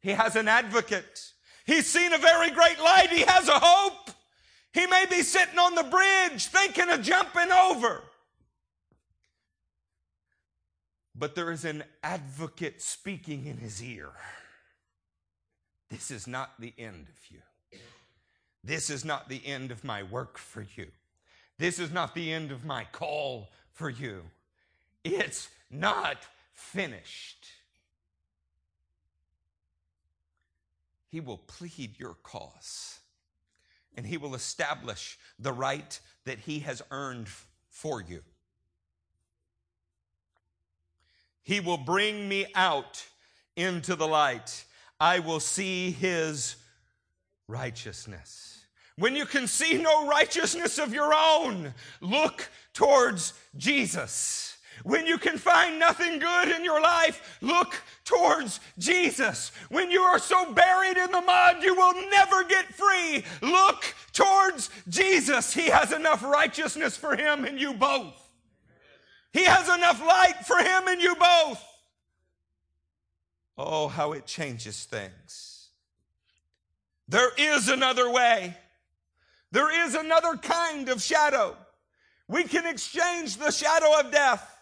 [0.00, 1.29] He has an advocate.
[1.70, 3.10] He's seen a very great light.
[3.10, 4.10] He has a hope.
[4.72, 8.02] He may be sitting on the bridge thinking of jumping over.
[11.20, 14.08] but there is an advocate speaking in his ear.
[15.90, 17.78] This is not the end of you.
[18.64, 20.86] This is not the end of my work for you.
[21.58, 24.22] This is not the end of my call for you.
[25.04, 26.16] It's not
[26.54, 27.46] finished.
[31.10, 33.00] He will plead your cause
[33.96, 37.28] and he will establish the right that he has earned
[37.68, 38.22] for you.
[41.42, 43.04] He will bring me out
[43.56, 44.64] into the light.
[45.00, 46.56] I will see his
[47.48, 48.64] righteousness.
[48.96, 54.49] When you can see no righteousness of your own, look towards Jesus.
[54.82, 59.52] When you can find nothing good in your life, look towards Jesus.
[59.68, 63.24] When you are so buried in the mud, you will never get free.
[63.42, 65.52] Look towards Jesus.
[65.52, 68.14] He has enough righteousness for him and you both.
[69.32, 71.64] He has enough light for him and you both.
[73.58, 75.68] Oh, how it changes things.
[77.08, 78.56] There is another way.
[79.52, 81.56] There is another kind of shadow.
[82.28, 84.59] We can exchange the shadow of death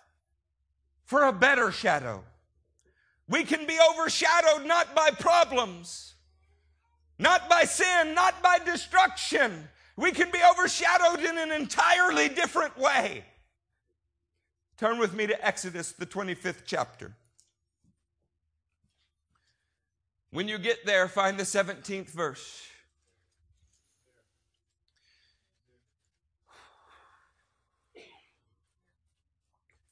[1.08, 2.22] for a better shadow.
[3.30, 6.16] We can be overshadowed not by problems,
[7.18, 9.68] not by sin, not by destruction.
[9.96, 13.24] We can be overshadowed in an entirely different way.
[14.76, 17.14] Turn with me to Exodus, the 25th chapter.
[20.30, 22.66] When you get there, find the 17th verse.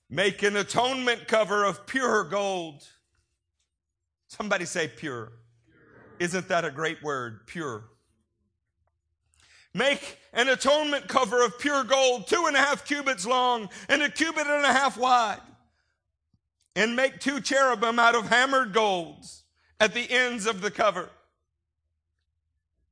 [0.09, 2.87] Make an atonement cover of pure gold.
[4.29, 4.97] Somebody say pure.
[4.97, 5.33] pure.
[6.21, 7.47] Isn't that a great word?
[7.47, 7.85] Pure.
[9.75, 14.11] Make an atonement cover of pure gold, two and a half cubits long and a
[14.11, 15.41] cubit and a half wide.
[16.75, 19.43] And make two cherubim out of hammered golds
[19.81, 21.11] at the ends of the cover.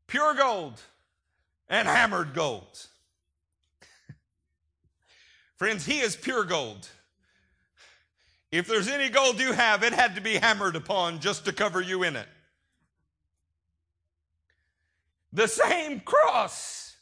[0.06, 0.80] Pure gold
[1.68, 2.86] and hammered gold.
[5.56, 6.88] Friends, he is pure gold.
[8.54, 11.80] If there's any gold you have, it had to be hammered upon just to cover
[11.80, 12.28] you in it.
[15.32, 16.94] The same cross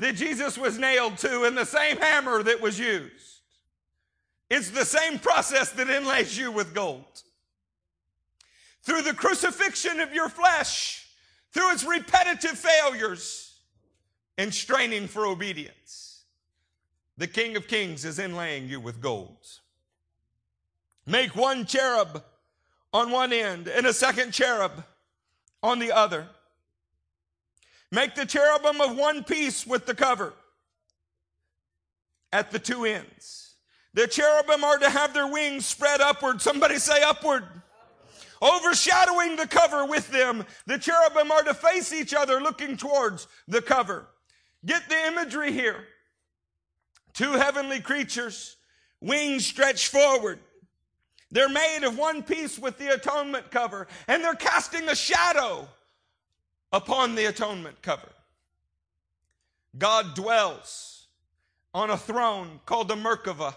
[0.00, 3.40] that Jesus was nailed to and the same hammer that was used.
[4.50, 7.22] It's the same process that inlays you with gold.
[8.82, 11.06] Through the crucifixion of your flesh,
[11.52, 13.60] through its repetitive failures
[14.36, 16.24] and straining for obedience,
[17.16, 19.46] the King of Kings is inlaying you with gold.
[21.06, 22.22] Make one cherub
[22.92, 24.84] on one end and a second cherub
[25.62, 26.26] on the other.
[27.92, 30.34] Make the cherubim of one piece with the cover
[32.32, 33.54] at the two ends.
[33.94, 36.42] The cherubim are to have their wings spread upward.
[36.42, 37.44] Somebody say upward.
[38.42, 40.44] Overshadowing the cover with them.
[40.66, 44.06] The cherubim are to face each other looking towards the cover.
[44.66, 45.84] Get the imagery here.
[47.14, 48.56] Two heavenly creatures,
[49.00, 50.38] wings stretched forward.
[51.30, 55.68] They're made of one piece with the atonement cover, and they're casting a shadow
[56.72, 58.08] upon the atonement cover.
[59.76, 61.06] God dwells
[61.74, 63.54] on a throne called the Merkava,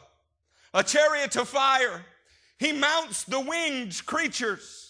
[0.73, 2.05] a chariot of fire.
[2.57, 4.89] He mounts the winged creatures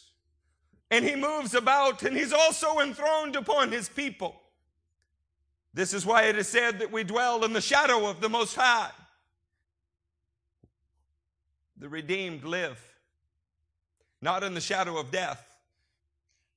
[0.91, 4.35] and he moves about, and he's also enthroned upon his people.
[5.73, 8.55] This is why it is said that we dwell in the shadow of the Most
[8.55, 8.89] High.
[11.79, 12.79] The redeemed live
[14.21, 15.57] not in the shadow of death,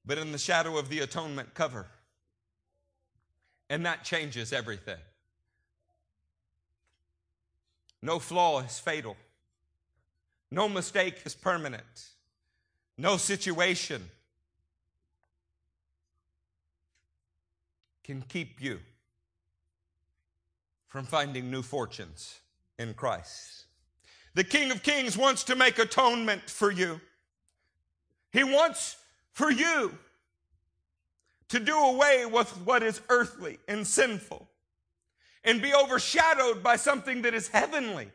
[0.05, 1.87] but in the shadow of the atonement cover.
[3.71, 4.99] And that changes everything.
[8.03, 9.17] No flaw is fatal.
[10.51, 12.09] No mistake is permanent.
[12.99, 14.11] No situation
[18.03, 18.81] can keep you
[20.89, 22.41] from finding new fortunes
[22.79, 23.62] in Christ.
[24.35, 27.01] The King of Kings wants to make atonement for you.
[28.33, 28.97] He wants
[29.33, 29.93] for you
[31.49, 34.49] to do away with what is earthly and sinful
[35.45, 38.11] and be overshadowed by something that is heavenly.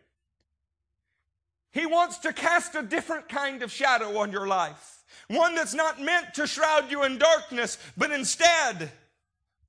[1.72, 5.04] He wants to cast a different kind of shadow on your life.
[5.28, 8.92] One that's not meant to shroud you in darkness, but instead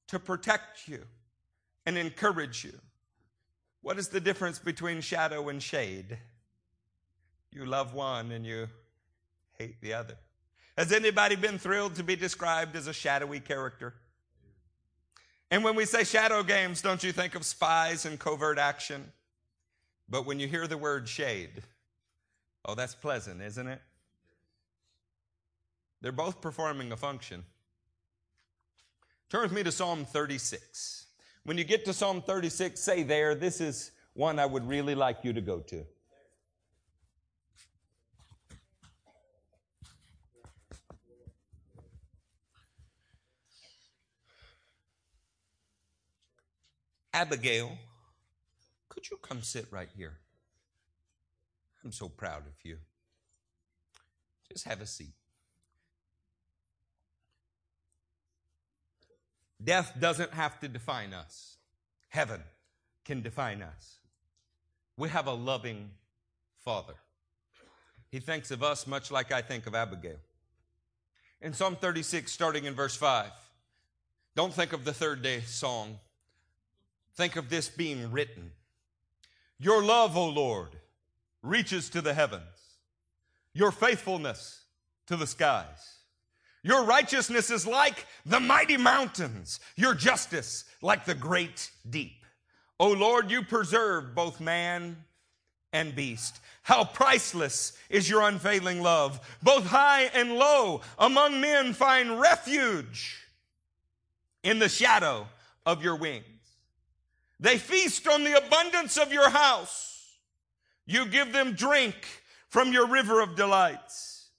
[0.07, 1.03] to protect you
[1.85, 2.79] and encourage you.
[3.83, 6.19] What is the difference between shadow and shade?
[7.53, 8.69] You love one and you
[9.59, 10.15] hate the other.
[10.77, 13.95] Has anybody been thrilled to be described as a shadowy character?
[15.51, 19.13] And when we say shadow games, don't you think of spies and covert action?
[20.09, 21.63] But when you hear the word shade,
[22.65, 23.81] oh, that's pleasant, isn't it?
[26.01, 27.45] They're both performing a function.
[29.31, 31.07] Turn with me to Psalm 36.
[31.45, 35.25] When you get to Psalm 36, say there, this is one I would really like
[35.25, 35.85] you to go to.
[47.19, 47.77] Abigail,
[48.89, 50.12] could you come sit right here?
[51.85, 52.77] I'm so proud of you.
[54.49, 55.16] Just have a seat.
[59.62, 61.57] Death doesn't have to define us.
[62.09, 62.41] Heaven
[63.05, 63.99] can define us.
[64.97, 65.91] We have a loving
[66.64, 66.95] Father.
[68.12, 70.21] He thinks of us much like I think of Abigail.
[71.41, 73.33] In Psalm 36, starting in verse 5,
[74.37, 75.99] don't think of the third day song.
[77.19, 78.53] Think of this being written.
[79.59, 80.69] Your love, O Lord,
[81.43, 82.45] reaches to the heavens,
[83.53, 84.62] your faithfulness
[85.09, 85.97] to the skies.
[86.62, 92.25] Your righteousness is like the mighty mountains, your justice like the great deep.
[92.79, 94.99] O Lord, you preserve both man
[95.73, 96.39] and beast.
[96.62, 99.19] How priceless is your unfailing love.
[99.43, 103.27] Both high and low among men find refuge
[104.45, 105.27] in the shadow
[105.66, 106.38] of your wings.
[107.41, 110.18] They feast on the abundance of your house.
[110.86, 111.95] You give them drink
[112.49, 114.30] from your river of delights.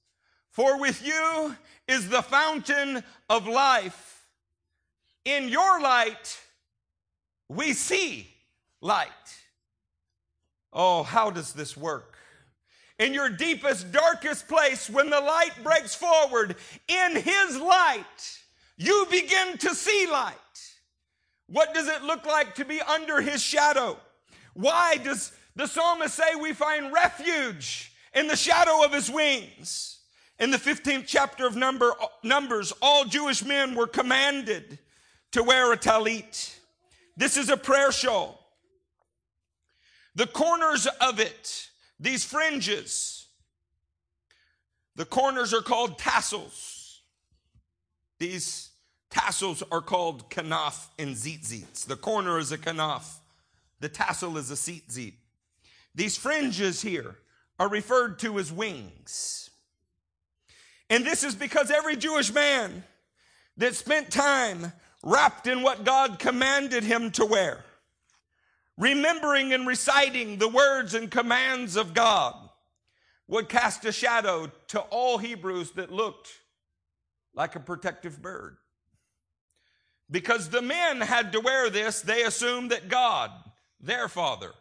[0.52, 1.56] For with you
[1.88, 4.26] is the fountain of life.
[5.26, 6.40] In your light,
[7.48, 8.28] we see
[8.82, 9.10] light.
[10.74, 12.18] Oh, how does this work?
[13.00, 16.56] In your deepest, darkest place, when the light breaks forward,
[16.88, 18.40] in His light,
[18.76, 20.36] you begin to see light.
[21.52, 23.98] What does it look like to be under His shadow?
[24.54, 30.00] Why does the psalmist say we find refuge in the shadow of His wings?
[30.40, 31.94] In the 15th chapter of number,
[32.24, 34.80] Numbers, all Jewish men were commanded
[35.32, 36.56] to wear a talit.
[37.18, 38.40] This is a prayer shawl.
[40.16, 41.70] The corners of it,
[42.00, 43.28] these fringes,
[44.96, 47.02] the corners are called tassels.
[48.20, 48.69] These
[49.10, 51.86] tassels are called kanaf and tzitzits.
[51.86, 53.18] The corner is a kanaf.
[53.80, 55.14] The tassel is a tzitzit.
[55.96, 57.16] These fringes here
[57.60, 59.50] are referred to as wings.
[60.90, 62.84] And this is because every Jewish man
[63.58, 67.64] that spent time wrapped in what God commanded him to wear
[68.80, 72.34] remembering and reciting the words and commands of God
[73.28, 76.30] would cast a shadow to all Hebrews that looked
[77.36, 78.58] like a protective bird.
[80.12, 83.32] Because the men had to wear this, they assumed that God,
[83.80, 84.52] their father,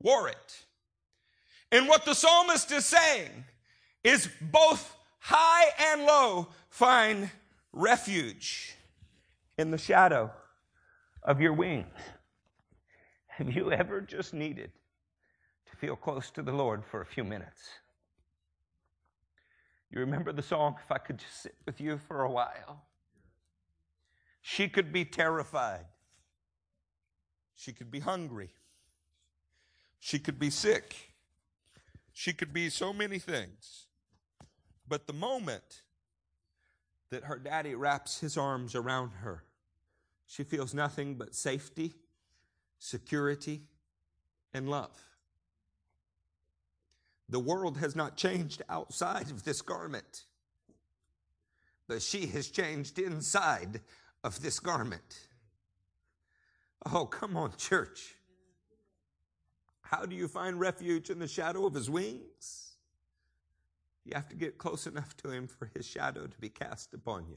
[0.00, 0.64] wore it.
[1.70, 3.44] And what the psalmist is saying
[4.02, 7.30] is both high and low find
[7.72, 8.74] refuge
[9.58, 10.30] in the shadow
[11.22, 11.86] of your wings.
[13.26, 14.70] Have you ever just needed
[15.70, 17.68] to feel close to the Lord for a few minutes?
[19.90, 22.85] You remember the song, If I Could Just Sit With You for a While?
[24.48, 25.86] She could be terrified.
[27.54, 28.50] She could be hungry.
[29.98, 30.94] She could be sick.
[32.12, 33.86] She could be so many things.
[34.86, 35.82] But the moment
[37.10, 39.42] that her daddy wraps his arms around her,
[40.26, 41.94] she feels nothing but safety
[42.78, 43.62] security,
[44.54, 44.96] and love.
[47.28, 50.24] The world has not changed outside of this garment,
[51.88, 53.80] but she has changed inside
[54.26, 55.28] of this garment.
[56.92, 58.16] Oh, come on, church.
[59.82, 62.72] How do you find refuge in the shadow of his wings?
[64.04, 67.28] You have to get close enough to him for his shadow to be cast upon
[67.28, 67.36] you.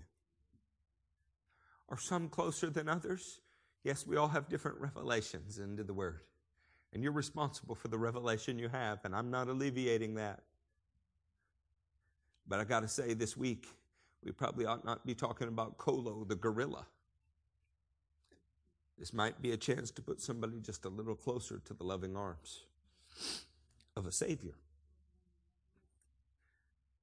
[1.90, 3.40] Are some closer than others?
[3.84, 6.22] Yes, we all have different revelations into the Word.
[6.92, 10.42] And you're responsible for the revelation you have, and I'm not alleviating that.
[12.48, 13.68] But I got to say, this week,
[14.24, 16.86] we probably ought not be talking about Colo, the gorilla.
[18.98, 22.18] This might be a chance to put somebody just a little closer to the loving
[22.18, 22.64] arms
[23.96, 24.56] of a Savior.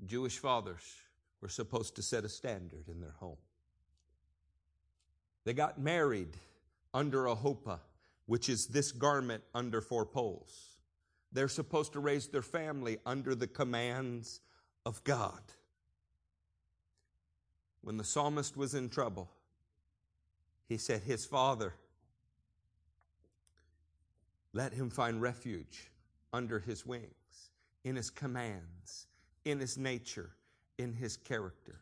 [0.04, 0.96] Jewish fathers
[1.40, 3.38] were supposed to set a standard in their home.
[5.44, 6.36] They got married
[6.92, 7.80] under a chuppah,
[8.26, 10.76] which is this garment under four poles.
[11.32, 14.40] They're supposed to raise their family under the commands
[14.84, 15.40] of God.
[17.86, 19.30] When the psalmist was in trouble,
[20.68, 21.72] he said, His father,
[24.52, 25.92] let him find refuge
[26.32, 27.52] under his wings,
[27.84, 29.06] in his commands,
[29.44, 30.30] in his nature,
[30.78, 31.78] in his character.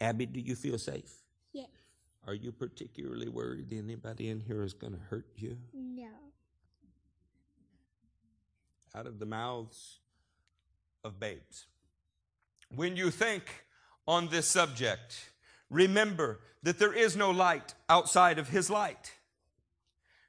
[0.00, 1.12] Abby, do you feel safe?
[1.52, 1.68] Yes.
[2.26, 5.58] Are you particularly worried anybody in here is going to hurt you?
[5.74, 6.08] No.
[8.94, 9.98] Out of the mouths
[11.04, 11.66] of babes.
[12.74, 13.65] When you think
[14.06, 15.30] on this subject,
[15.70, 19.12] remember that there is no light outside of His light.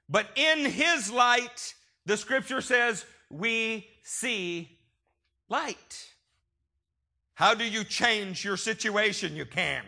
[0.09, 1.73] But in His light,
[2.05, 4.69] the scripture says, we see
[5.49, 6.07] light.
[7.33, 9.35] How do you change your situation?
[9.35, 9.85] You can't.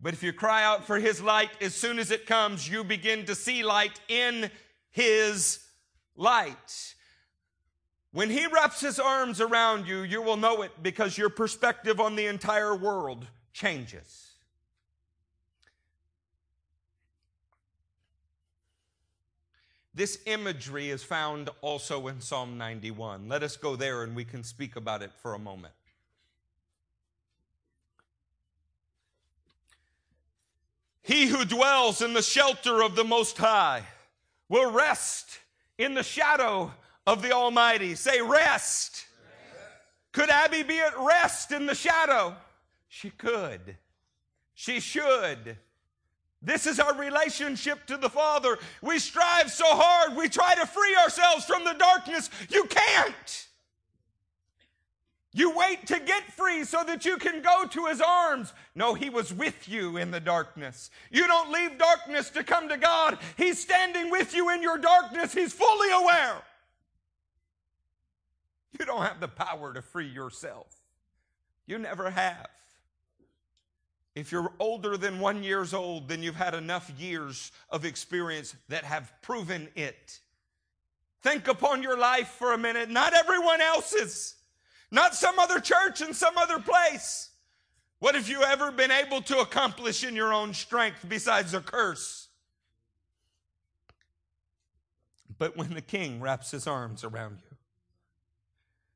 [0.00, 3.26] But if you cry out for his light, as soon as it comes, you begin
[3.26, 4.50] to see light in
[4.90, 5.58] his
[6.16, 6.94] light.
[8.12, 12.16] When he wraps his arms around you, you will know it because your perspective on
[12.16, 14.30] the entire world changes.
[19.94, 23.28] This imagery is found also in Psalm 91.
[23.28, 25.74] Let us go there and we can speak about it for a moment.
[31.02, 33.82] He who dwells in the shelter of the Most High
[34.48, 35.38] will rest
[35.76, 36.72] in the shadow
[37.06, 37.94] of the Almighty.
[37.94, 39.06] Say rest.
[40.12, 42.34] Could Abby be at rest in the shadow?
[42.88, 43.76] She could.
[44.54, 45.56] She should.
[46.42, 48.58] This is our relationship to the Father.
[48.82, 50.16] We strive so hard.
[50.16, 52.30] We try to free ourselves from the darkness.
[52.48, 53.46] You can't.
[55.32, 58.52] You wait to get free so that you can go to his arms.
[58.74, 60.90] No, he was with you in the darkness.
[61.12, 63.18] You don't leave darkness to come to God.
[63.36, 65.32] He's standing with you in your darkness.
[65.32, 66.42] He's fully aware.
[68.78, 70.74] You don't have the power to free yourself.
[71.66, 72.48] You never have.
[74.14, 78.84] If you're older than one years old, then you've had enough years of experience that
[78.84, 80.20] have proven it.
[81.22, 84.34] Think upon your life for a minute, not everyone else's,
[84.90, 87.30] not some other church in some other place.
[88.00, 92.28] What have you ever been able to accomplish in your own strength besides a curse?
[95.38, 97.49] But when the king wraps his arms around you,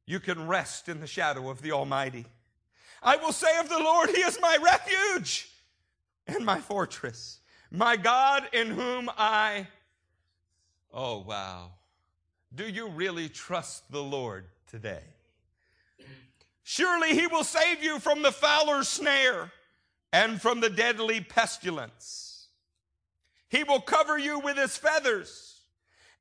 [0.06, 2.26] you can rest in the shadow of the Almighty.
[3.02, 5.48] I will say of the Lord, He is my refuge
[6.26, 7.40] and my fortress,
[7.70, 9.68] my God in whom I.
[10.92, 11.72] Oh, wow.
[12.54, 15.02] Do you really trust the Lord today?
[16.62, 19.52] Surely He will save you from the fowler's snare
[20.12, 22.48] and from the deadly pestilence.
[23.48, 25.60] He will cover you with His feathers,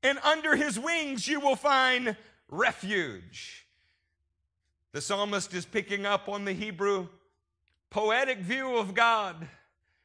[0.02, 2.16] and under His wings you will find
[2.48, 3.63] refuge.
[4.94, 7.08] The psalmist is picking up on the Hebrew
[7.90, 9.48] poetic view of God.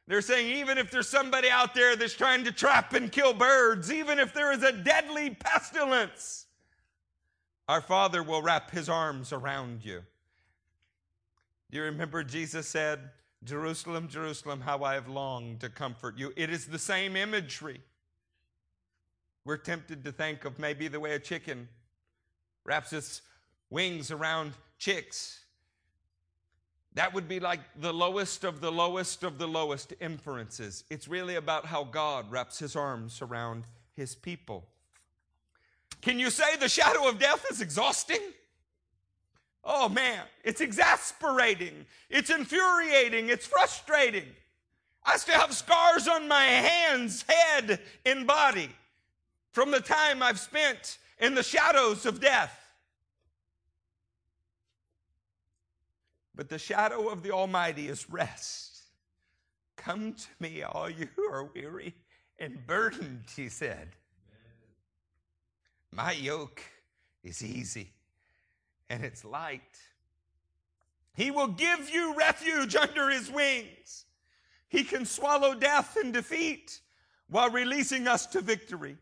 [0.08, 3.92] They're saying, even if there's somebody out there that's trying to trap and kill birds,
[3.92, 6.46] even if there is a deadly pestilence,
[7.68, 10.02] our Father will wrap his arms around you.
[11.70, 13.10] You remember Jesus said,
[13.44, 16.32] Jerusalem, Jerusalem, how I have longed to comfort you.
[16.36, 17.80] It is the same imagery.
[19.44, 21.68] We're tempted to think of maybe the way a chicken
[22.64, 23.22] wraps its
[23.70, 25.44] wings around chicks.
[26.94, 30.82] That would be like the lowest of the lowest of the lowest inferences.
[30.90, 33.64] It's really about how God wraps his arms around
[33.94, 34.66] his people.
[36.00, 38.20] Can you say the shadow of death is exhausting?
[39.62, 41.86] Oh man, it's exasperating.
[42.08, 43.28] It's infuriating.
[43.28, 44.26] It's frustrating.
[45.04, 48.70] I still have scars on my hands, head, and body
[49.52, 52.59] from the time I've spent in the shadows of death.
[56.40, 58.84] But the shadow of the Almighty is rest.
[59.76, 61.94] Come to me, all you who are weary
[62.38, 63.90] and burdened, he said.
[65.92, 66.62] My yoke
[67.22, 67.92] is easy
[68.88, 69.60] and it's light.
[71.12, 74.06] He will give you refuge under his wings.
[74.70, 76.80] He can swallow death and defeat
[77.28, 78.96] while releasing us to victory.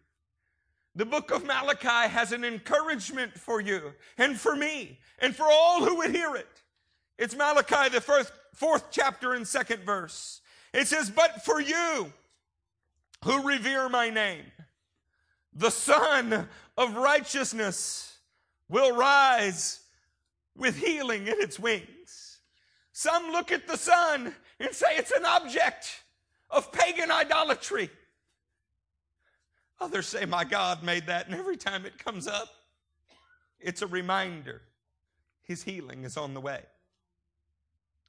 [0.97, 5.85] The book of Malachi has an encouragement for you and for me and for all
[5.85, 6.65] who would hear it.
[7.19, 10.41] It's Malachi, the first, fourth chapter and second verse.
[10.73, 12.13] It says, But for you
[13.25, 14.45] who revere my name,
[15.53, 18.19] the Sun of righteousness
[18.69, 19.81] will rise
[20.57, 22.39] with healing in its wings.
[22.93, 26.03] Some look at the sun and say it's an object
[26.51, 27.91] of pagan idolatry.
[29.81, 32.49] Others say, My God made that, and every time it comes up,
[33.61, 34.63] it's a reminder
[35.43, 36.63] his healing is on the way.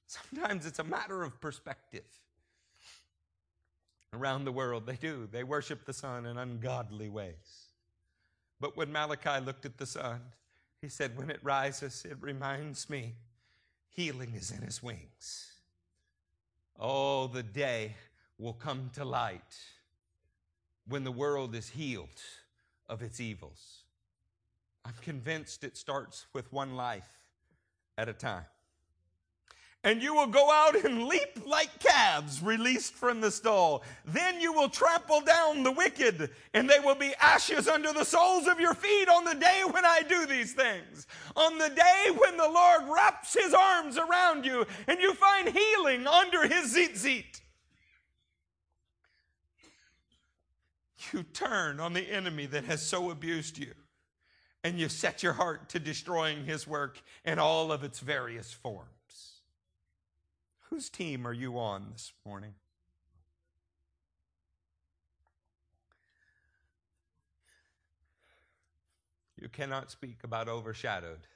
[0.10, 2.08] Sometimes it's a matter of perspective.
[4.12, 5.30] Around the world, they do.
[5.32, 7.68] They worship the sun in ungodly ways.
[8.60, 10.22] But when Malachi looked at the sun,
[10.82, 13.14] he said, When it rises, it reminds me
[13.90, 15.52] healing is in his wings.
[16.80, 17.94] Oh, the day
[18.40, 19.58] will come to light
[20.88, 22.08] when the world is healed
[22.88, 23.84] of its evils.
[24.84, 27.28] I'm convinced it starts with one life
[27.96, 28.46] at a time
[29.84, 33.84] and you will go out and leap like calves released from the stall.
[34.06, 38.48] Then you will trample down the wicked, and they will be ashes under the soles
[38.48, 41.08] of your feet on the day when I do these things.
[41.36, 46.06] On the day when the Lord wraps his arms around you and you find healing
[46.08, 47.42] under his tzitzit.
[51.14, 53.74] You turn on the enemy that has so abused you,
[54.66, 58.99] and you set your heart to destroying his work in all of its various forms.
[60.70, 62.54] Whose team are you on this morning?
[69.42, 71.28] You cannot speak about overshadowed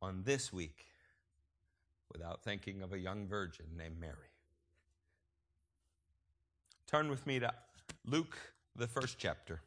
[0.00, 0.86] on this week
[2.12, 4.30] without thinking of a young virgin named Mary.
[6.86, 7.52] Turn with me to
[8.04, 8.36] Luke,
[8.76, 9.60] the first chapter.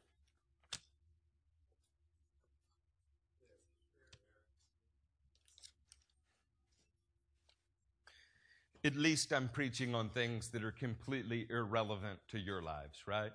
[8.84, 13.32] At least I'm preaching on things that are completely irrelevant to your lives, right?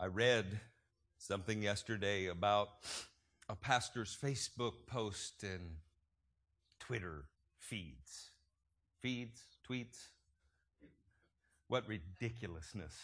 [0.00, 0.46] I read
[1.18, 2.70] something yesterday about
[3.48, 5.76] a pastor's Facebook post and
[6.80, 7.26] Twitter
[7.58, 8.30] feeds.
[9.00, 10.08] Feeds, tweets.
[11.68, 12.98] What ridiculousness.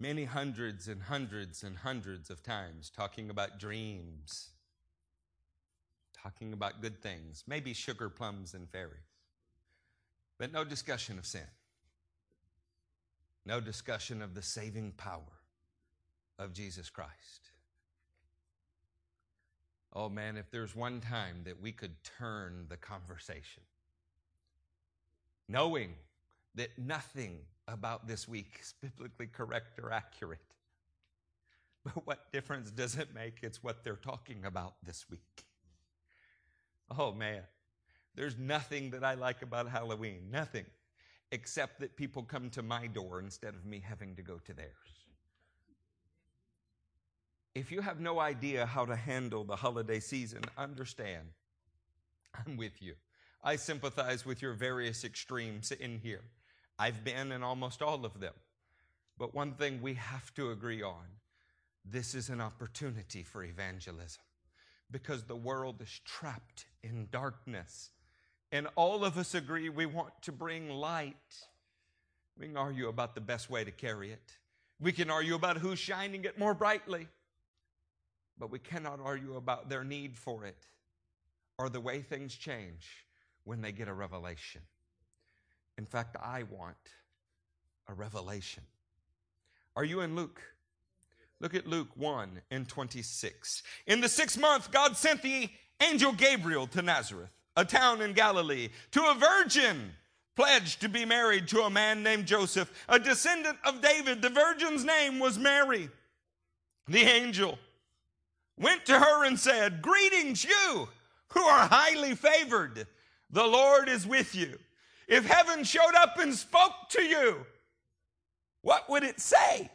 [0.00, 4.50] Many hundreds and hundreds and hundreds of times talking about dreams,
[6.12, 9.16] talking about good things, maybe sugar plums and fairies,
[10.38, 11.48] but no discussion of sin.
[13.44, 15.22] No discussion of the saving power
[16.38, 17.50] of Jesus Christ.
[19.94, 23.62] Oh man, if there's one time that we could turn the conversation,
[25.48, 25.94] knowing
[26.58, 30.40] that nothing about this week is biblically correct or accurate.
[31.84, 33.38] But what difference does it make?
[33.42, 35.44] It's what they're talking about this week.
[36.96, 37.42] Oh man,
[38.14, 40.66] there's nothing that I like about Halloween, nothing
[41.30, 44.70] except that people come to my door instead of me having to go to theirs.
[47.54, 51.28] If you have no idea how to handle the holiday season, understand.
[52.34, 52.94] I'm with you.
[53.42, 56.22] I sympathize with your various extremes in here.
[56.78, 58.34] I've been in almost all of them.
[59.18, 61.04] But one thing we have to agree on
[61.84, 64.22] this is an opportunity for evangelism
[64.90, 67.90] because the world is trapped in darkness
[68.52, 71.16] and all of us agree we want to bring light.
[72.38, 74.32] We can argue about the best way to carry it.
[74.80, 77.08] We can argue about who's shining it more brightly.
[78.38, 80.66] But we cannot argue about their need for it
[81.58, 83.04] or the way things change
[83.44, 84.62] when they get a revelation.
[85.78, 86.76] In fact, I want
[87.88, 88.64] a revelation.
[89.76, 90.42] Are you in Luke?
[91.40, 93.62] Look at Luke 1 and 26.
[93.86, 95.48] In the sixth month, God sent the
[95.80, 99.90] angel Gabriel to Nazareth a town in Galilee, to a virgin
[100.36, 104.22] pledged to be married to a man named Joseph, a descendant of David.
[104.22, 105.90] The virgin's name was Mary.
[106.86, 107.58] The angel
[108.56, 110.88] went to her and said, Greetings, you
[111.30, 112.86] who are highly favored.
[113.30, 114.56] The Lord is with you.
[115.08, 117.46] If heaven showed up and spoke to you,
[118.62, 119.70] what would it say?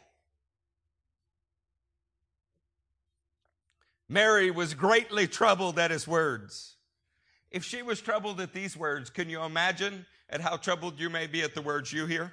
[4.08, 6.74] Mary was greatly troubled at his words
[7.54, 11.28] if she was troubled at these words, can you imagine at how troubled you may
[11.28, 12.32] be at the words you hear?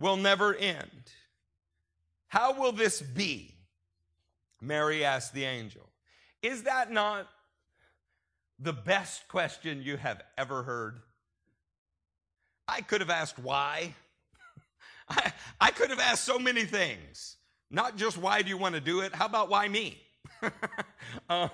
[0.00, 1.12] will never end.
[2.28, 3.54] How will this be?
[4.60, 5.88] Mary asked the angel.
[6.42, 7.28] Is that not
[8.58, 11.00] the best question you have ever heard?
[12.66, 13.94] I could have asked why.
[15.08, 17.36] I, I could have asked so many things.
[17.70, 19.14] Not just why do you want to do it?
[19.14, 20.00] How about why me?
[21.28, 21.48] uh,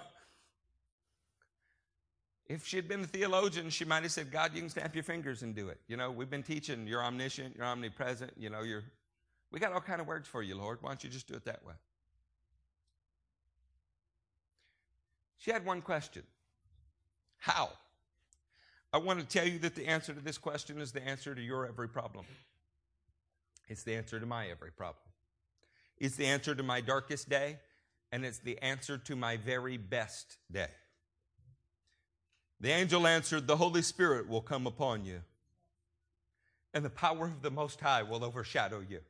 [2.48, 5.42] if she'd been a theologian, she might have said, God, you can snap your fingers
[5.42, 5.80] and do it.
[5.88, 8.84] You know, we've been teaching you're omniscient, you're omnipresent, you know, you're
[9.50, 10.78] we got all kind of words for you, Lord.
[10.80, 11.74] Why don't you just do it that way?
[15.38, 16.24] She had one question.
[17.38, 17.70] How?
[18.92, 21.40] I want to tell you that the answer to this question is the answer to
[21.40, 22.24] your every problem.
[23.68, 25.04] It's the answer to my every problem.
[25.98, 27.58] It's the answer to my darkest day
[28.12, 30.68] and it's the answer to my very best day.
[32.60, 35.20] The angel answered, The Holy Spirit will come upon you,
[36.72, 39.00] and the power of the Most High will overshadow you.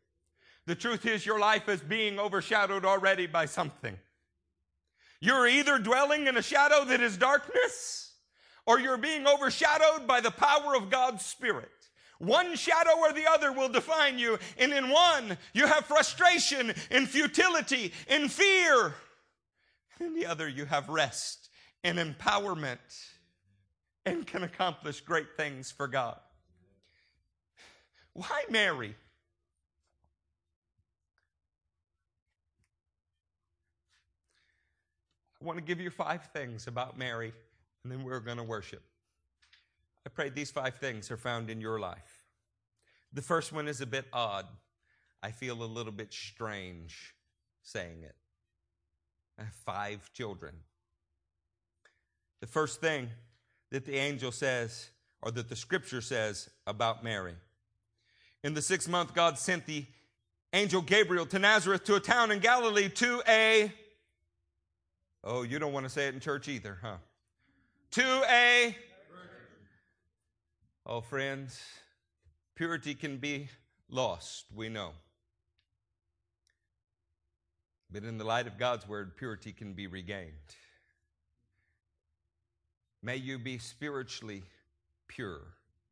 [0.66, 3.96] The truth is, your life is being overshadowed already by something.
[5.20, 8.12] You're either dwelling in a shadow that is darkness,
[8.66, 11.70] or you're being overshadowed by the power of God's Spirit.
[12.18, 14.38] One shadow or the other will define you.
[14.58, 18.94] And in one, you have frustration and futility and fear.
[20.00, 21.50] In the other, you have rest
[21.84, 22.78] and empowerment
[24.06, 26.18] and can accomplish great things for God.
[28.12, 28.94] Why Mary?
[35.42, 37.32] I want to give you five things about Mary,
[37.82, 38.82] and then we're going to worship.
[40.06, 42.24] I pray these five things are found in your life.
[43.12, 44.46] The first one is a bit odd.
[45.22, 47.14] I feel a little bit strange
[47.62, 48.14] saying it.
[49.38, 50.54] I have five children.
[52.40, 53.10] The first thing
[53.70, 54.90] that the angel says,
[55.22, 57.34] or that the scripture says about Mary.
[58.44, 59.84] In the sixth month, God sent the
[60.52, 63.72] angel Gabriel to Nazareth to a town in Galilee to a.
[65.24, 66.96] Oh, you don't want to say it in church either, huh?
[67.92, 68.76] To a.
[70.84, 71.60] Oh, friends,
[72.54, 73.48] purity can be
[73.90, 74.92] lost, we know.
[77.90, 80.32] But in the light of God's word, purity can be regained.
[83.06, 84.42] May you be spiritually
[85.06, 85.42] pure,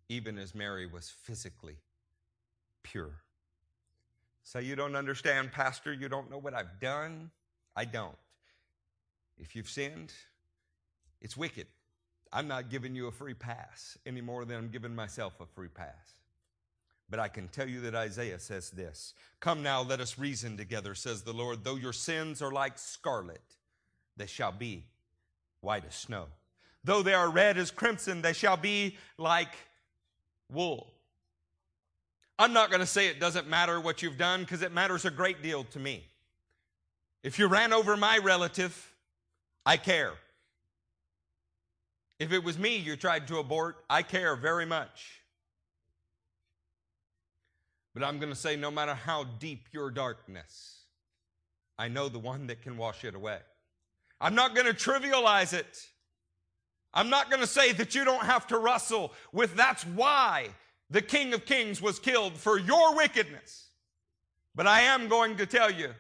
[0.08, 1.76] even as Mary was physically
[2.82, 3.12] pure.
[4.42, 7.30] So you don't understand, Pastor, you don't know what I've done?
[7.76, 8.16] I don't.
[9.38, 10.12] If you've sinned,
[11.20, 11.68] it's wicked.
[12.32, 15.68] I'm not giving you a free pass any more than I'm giving myself a free
[15.68, 16.18] pass.
[17.08, 20.96] But I can tell you that Isaiah says this Come now, let us reason together,
[20.96, 21.62] says the Lord.
[21.62, 23.54] Though your sins are like scarlet,
[24.16, 24.86] they shall be
[25.60, 26.26] white as snow.
[26.84, 29.54] Though they are red as crimson, they shall be like
[30.52, 30.92] wool.
[32.38, 35.10] I'm not going to say it doesn't matter what you've done because it matters a
[35.10, 36.04] great deal to me.
[37.22, 38.94] If you ran over my relative,
[39.64, 40.12] I care.
[42.18, 45.22] If it was me you tried to abort, I care very much.
[47.94, 50.80] But I'm going to say no matter how deep your darkness,
[51.78, 53.38] I know the one that can wash it away.
[54.20, 55.86] I'm not going to trivialize it.
[56.94, 60.48] I'm not going to say that you don't have to wrestle with that's why
[60.90, 63.68] the King of Kings was killed for your wickedness.
[64.54, 65.90] But I am going to tell you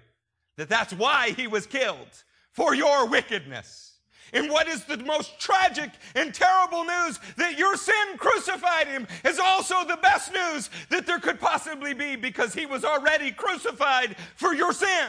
[0.56, 2.22] that that's why he was killed
[2.52, 3.98] for your wickedness.
[4.32, 9.38] And what is the most tragic and terrible news that your sin crucified him is
[9.38, 14.54] also the best news that there could possibly be because he was already crucified for
[14.54, 15.08] your sin.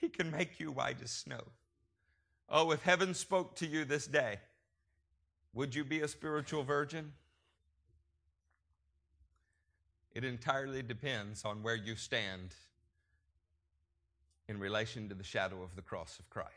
[0.00, 1.42] He can make you white as snow.
[2.54, 4.38] Oh, if heaven spoke to you this day,
[5.54, 7.12] would you be a spiritual virgin?
[10.14, 12.54] It entirely depends on where you stand
[14.48, 16.50] in relation to the shadow of the cross of Christ.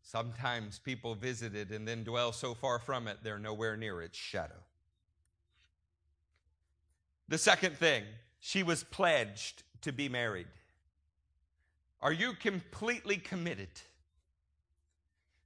[0.00, 4.16] Sometimes people visit it and then dwell so far from it, they're nowhere near its
[4.16, 4.62] shadow.
[7.26, 8.04] The second thing,
[8.38, 10.46] she was pledged to be married.
[12.00, 13.70] Are you completely committed?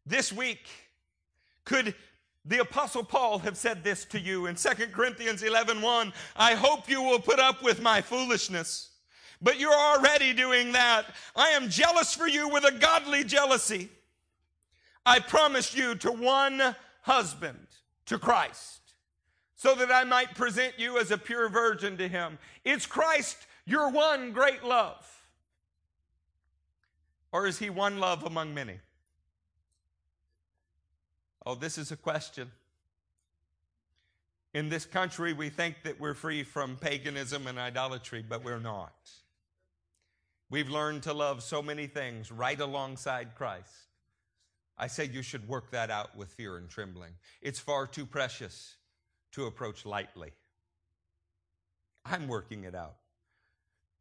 [0.07, 0.69] This week,
[1.65, 1.95] could
[2.45, 6.91] the apostle Paul have said this to you in 2 Corinthians 11, 1, I hope
[6.91, 8.91] you will put up with my foolishness.
[9.41, 11.07] But you're already doing that.
[11.35, 13.89] I am jealous for you with a godly jealousy.
[15.07, 17.67] I promised you to one husband,
[18.07, 18.81] to Christ,
[19.55, 22.39] so that I might present you as a pure virgin to him.
[22.65, 23.37] Is Christ
[23.67, 25.11] your one great love?
[27.33, 28.79] Or is he one love among many?
[31.47, 32.51] Oh, this is a question.
[34.55, 38.95] In this country, we think that we're free from paganism and idolatry, but we're not.
[40.49, 43.75] We've learned to love so many things right alongside Christ.
[44.79, 47.13] I say you should work that out with fear and trembling.
[47.43, 48.77] It's far too precious
[49.33, 50.33] to approach lightly.
[52.05, 52.97] I'm working it out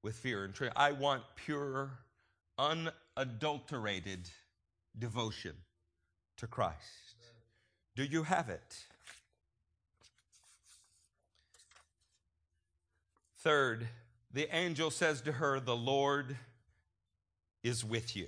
[0.04, 0.78] with fear and trembling.
[0.78, 2.00] I want pure,
[2.58, 4.30] unadulterated
[4.98, 5.56] devotion
[6.38, 7.13] to Christ.
[7.96, 8.86] Do you have it?
[13.38, 13.88] Third,
[14.34, 16.38] the angel says to her, The Lord
[17.62, 18.28] is with you.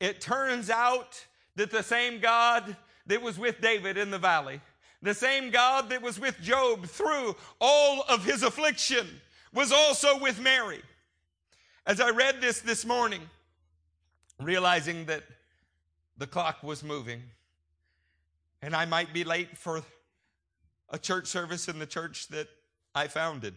[0.00, 1.24] It turns out
[1.56, 2.76] that the same God
[3.06, 4.60] that was with David in the valley,
[5.00, 9.06] the same God that was with Job through all of his affliction,
[9.52, 10.82] was also with Mary.
[11.86, 13.22] As I read this this morning,
[14.40, 15.22] realizing that
[16.18, 17.22] the clock was moving,
[18.62, 19.82] and I might be late for
[20.90, 22.48] a church service in the church that
[22.94, 23.54] I founded.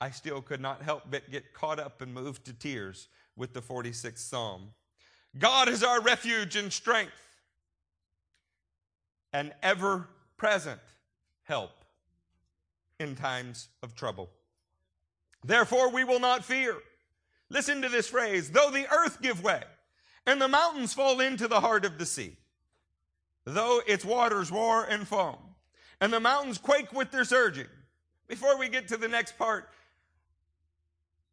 [0.00, 3.62] I still could not help but get caught up and moved to tears with the
[3.62, 4.72] 46th Psalm.
[5.38, 7.12] God is our refuge and strength,
[9.32, 10.80] an ever present
[11.44, 11.70] help
[13.00, 14.30] in times of trouble.
[15.44, 16.76] Therefore, we will not fear.
[17.50, 19.62] Listen to this phrase though the earth give way
[20.26, 22.36] and the mountains fall into the heart of the sea
[23.44, 25.38] though its waters roar and foam,
[26.00, 27.66] and the mountains quake with their surging.
[28.26, 29.68] Before we get to the next part,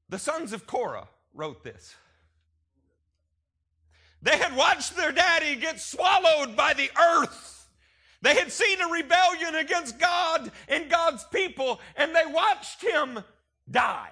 [0.09, 1.95] the sons of Korah wrote this.
[4.21, 7.67] They had watched their daddy get swallowed by the earth.
[8.21, 13.23] They had seen a rebellion against God and God's people, and they watched him
[13.69, 14.11] die.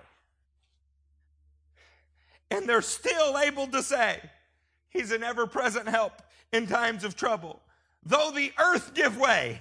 [2.50, 4.20] And they're still able to say,
[4.90, 6.14] He's an ever present help
[6.52, 7.62] in times of trouble.
[8.04, 9.60] Though the earth give way,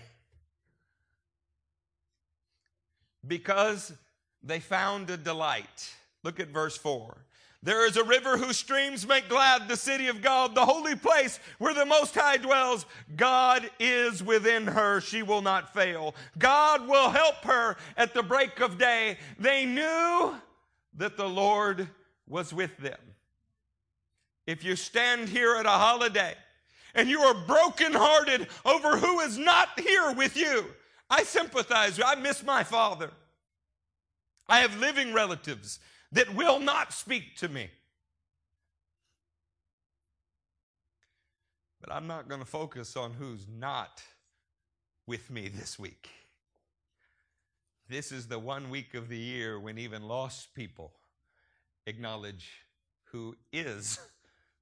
[3.27, 3.93] because
[4.43, 5.93] they found a delight.
[6.25, 7.17] Look at verse 4.
[7.63, 11.41] There is a river whose streams make glad the city of God, the holy place
[11.59, 12.87] where the Most High dwells.
[13.17, 15.01] God is within her.
[15.01, 16.15] She will not fail.
[16.39, 19.19] God will help her at the break of day.
[19.41, 20.37] They knew
[20.97, 21.89] that the Lord
[22.29, 22.99] was with them.
[24.47, 26.35] If you stand here at a holiday
[26.99, 30.67] and you are brokenhearted over who is not here with you,
[31.09, 32.01] I sympathize.
[32.05, 33.13] I miss my father.
[34.49, 35.79] I have living relatives
[36.11, 37.71] that will not speak to me.
[41.81, 44.03] But I'm not going to focus on who's not
[45.07, 46.09] with me this week.
[47.89, 50.93] This is the one week of the year when even lost people
[51.87, 52.51] acknowledge
[53.13, 54.01] who is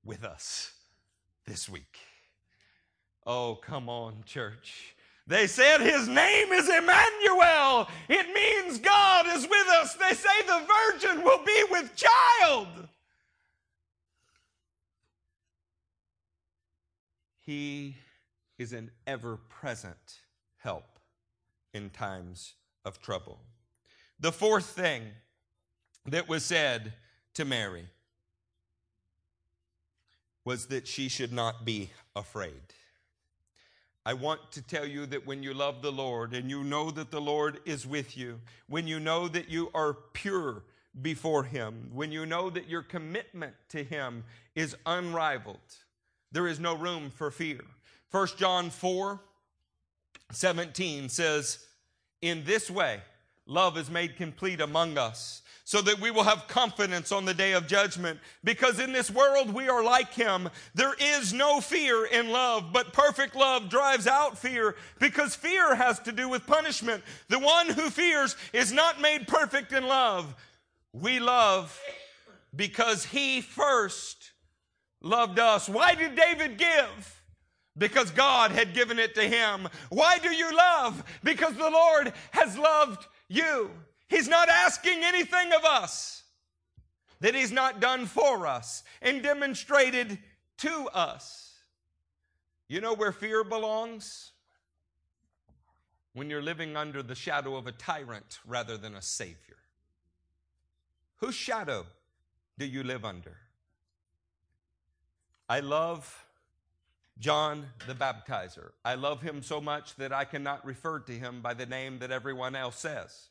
[0.05, 0.73] with us
[1.47, 1.99] this week.
[3.27, 4.95] Oh, come on, church.
[5.27, 7.89] They said his name is Emmanuel.
[8.09, 9.95] It means God is with us.
[9.95, 12.69] They say the virgin will be with child.
[17.41, 17.97] He
[18.59, 20.21] is an ever present
[20.59, 21.01] help
[21.75, 22.55] in times
[22.85, 23.41] of trouble.
[24.21, 25.03] The fourth thing
[26.07, 26.93] that was said
[27.35, 27.87] to Mary
[30.45, 32.63] was that she should not be afraid.
[34.07, 37.11] I want to tell you that when you love the Lord and you know that
[37.11, 38.39] the Lord is with you,
[38.69, 40.63] when you know that you are pure
[41.03, 44.23] before Him, when you know that your commitment to Him
[44.55, 45.59] is unrivaled,
[46.31, 47.59] there is no room for fear.
[48.13, 49.21] 1 John 4
[50.31, 51.67] 17 says,
[52.23, 53.01] In this way,
[53.47, 57.53] love is made complete among us so that we will have confidence on the day
[57.53, 58.21] of judgment.
[58.45, 60.49] Because in this world we are like him.
[60.77, 65.99] There is no fear in love, but perfect love drives out fear because fear has
[66.01, 67.03] to do with punishment.
[67.29, 70.37] The one who fears is not made perfect in love.
[70.93, 71.77] We love
[72.55, 74.31] because he first
[75.03, 75.69] loved us.
[75.69, 77.23] Why did David give?
[77.77, 79.69] Because God had given it to him.
[79.91, 81.03] Why do you love?
[81.25, 83.71] Because the Lord has loved you.
[84.09, 86.23] He's not asking anything of us
[87.21, 90.19] that He's not done for us and demonstrated
[90.59, 91.55] to us.
[92.69, 94.33] You know where fear belongs?
[96.13, 99.59] When you're living under the shadow of a tyrant rather than a Savior.
[101.17, 101.87] Whose shadow
[102.59, 103.37] do you live under?
[105.49, 106.26] I love
[107.19, 108.71] John the Baptizer.
[108.85, 112.11] I love him so much that I cannot refer to him by the name that
[112.11, 113.29] everyone else says.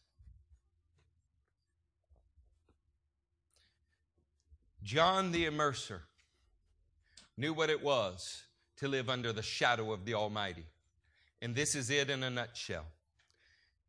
[4.83, 6.01] John the Immerser
[7.37, 8.43] knew what it was
[8.77, 10.65] to live under the shadow of the Almighty.
[11.41, 12.85] And this is it in a nutshell.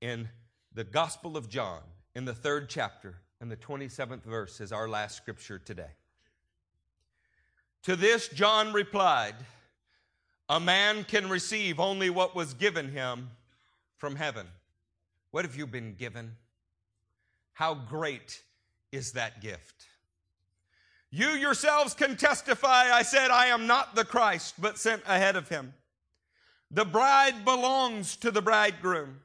[0.00, 0.28] In
[0.72, 1.80] the Gospel of John,
[2.14, 5.90] in the third chapter, and the 27th verse is our last scripture today.
[7.84, 9.34] To this, John replied,
[10.48, 13.30] A man can receive only what was given him
[13.96, 14.46] from heaven.
[15.32, 16.36] What have you been given?
[17.54, 18.42] How great
[18.92, 19.86] is that gift?
[21.10, 25.48] You yourselves can testify, I said, I am not the Christ, but sent ahead of
[25.48, 25.74] him.
[26.70, 29.20] The bride belongs to the bridegroom.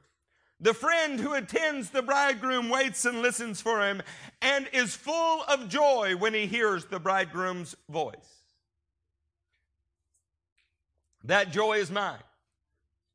[0.60, 4.00] The friend who attends the bridegroom waits and listens for him
[4.40, 8.41] and is full of joy when he hears the bridegroom's voice.
[11.24, 12.18] That joy is mine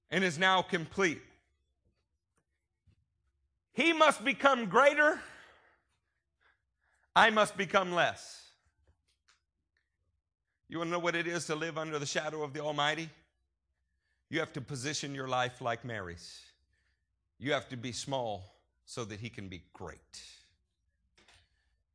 [0.10, 1.22] and is now complete.
[3.74, 5.20] He must become greater,
[7.16, 8.44] I must become less.
[10.70, 13.10] You want to know what it is to live under the shadow of the Almighty?
[14.30, 16.42] You have to position your life like Mary's.
[17.40, 18.56] You have to be small
[18.86, 20.22] so that He can be great.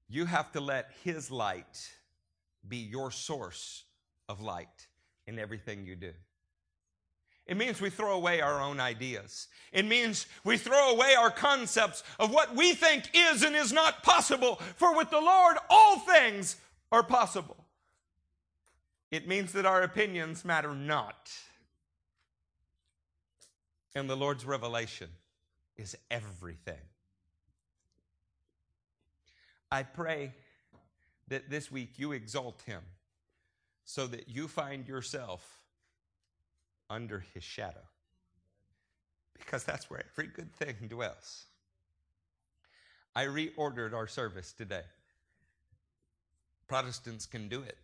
[0.09, 1.91] You have to let His light
[2.67, 3.85] be your source
[4.29, 4.87] of light
[5.27, 6.13] in everything you do.
[7.47, 9.49] It means we throw away our own ideas.
[9.73, 14.03] It means we throw away our concepts of what we think is and is not
[14.03, 14.57] possible.
[14.77, 16.57] For with the Lord, all things
[16.93, 17.57] are possible.
[19.11, 21.31] It means that our opinions matter not.
[23.95, 25.09] And the Lord's revelation
[25.77, 26.81] is everything.
[29.71, 30.33] I pray
[31.29, 32.83] that this week you exalt him
[33.85, 35.61] so that you find yourself
[36.89, 37.87] under his shadow.
[39.39, 41.47] Because that's where every good thing dwells.
[43.15, 44.85] I reordered our service today
[46.73, 47.77] Protestants can do it.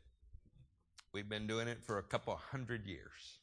[1.12, 3.38] We've been doing it for a couple hundred years.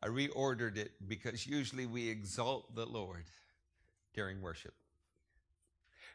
[0.00, 3.24] I reordered it because usually we exalt the Lord
[4.14, 4.74] during worship.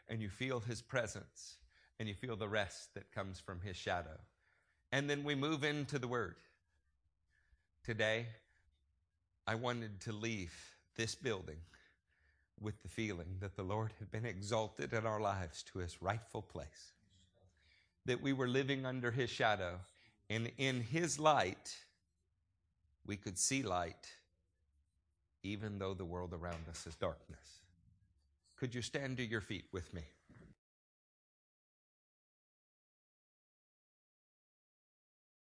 [0.08, 1.56] And you feel his presence
[1.98, 4.18] and you feel the rest that comes from his shadow.
[4.92, 6.36] And then we move into the word.
[7.84, 8.26] Today,
[9.46, 10.54] I wanted to leave
[10.96, 11.58] this building
[12.60, 16.42] with the feeling that the Lord had been exalted in our lives to his rightful
[16.42, 16.92] place,
[18.06, 19.80] that we were living under his shadow,
[20.30, 21.76] and in his light,
[23.06, 24.08] we could see light,
[25.42, 27.60] even though the world around us is darkness.
[28.56, 30.02] Could you stand to your feet with me?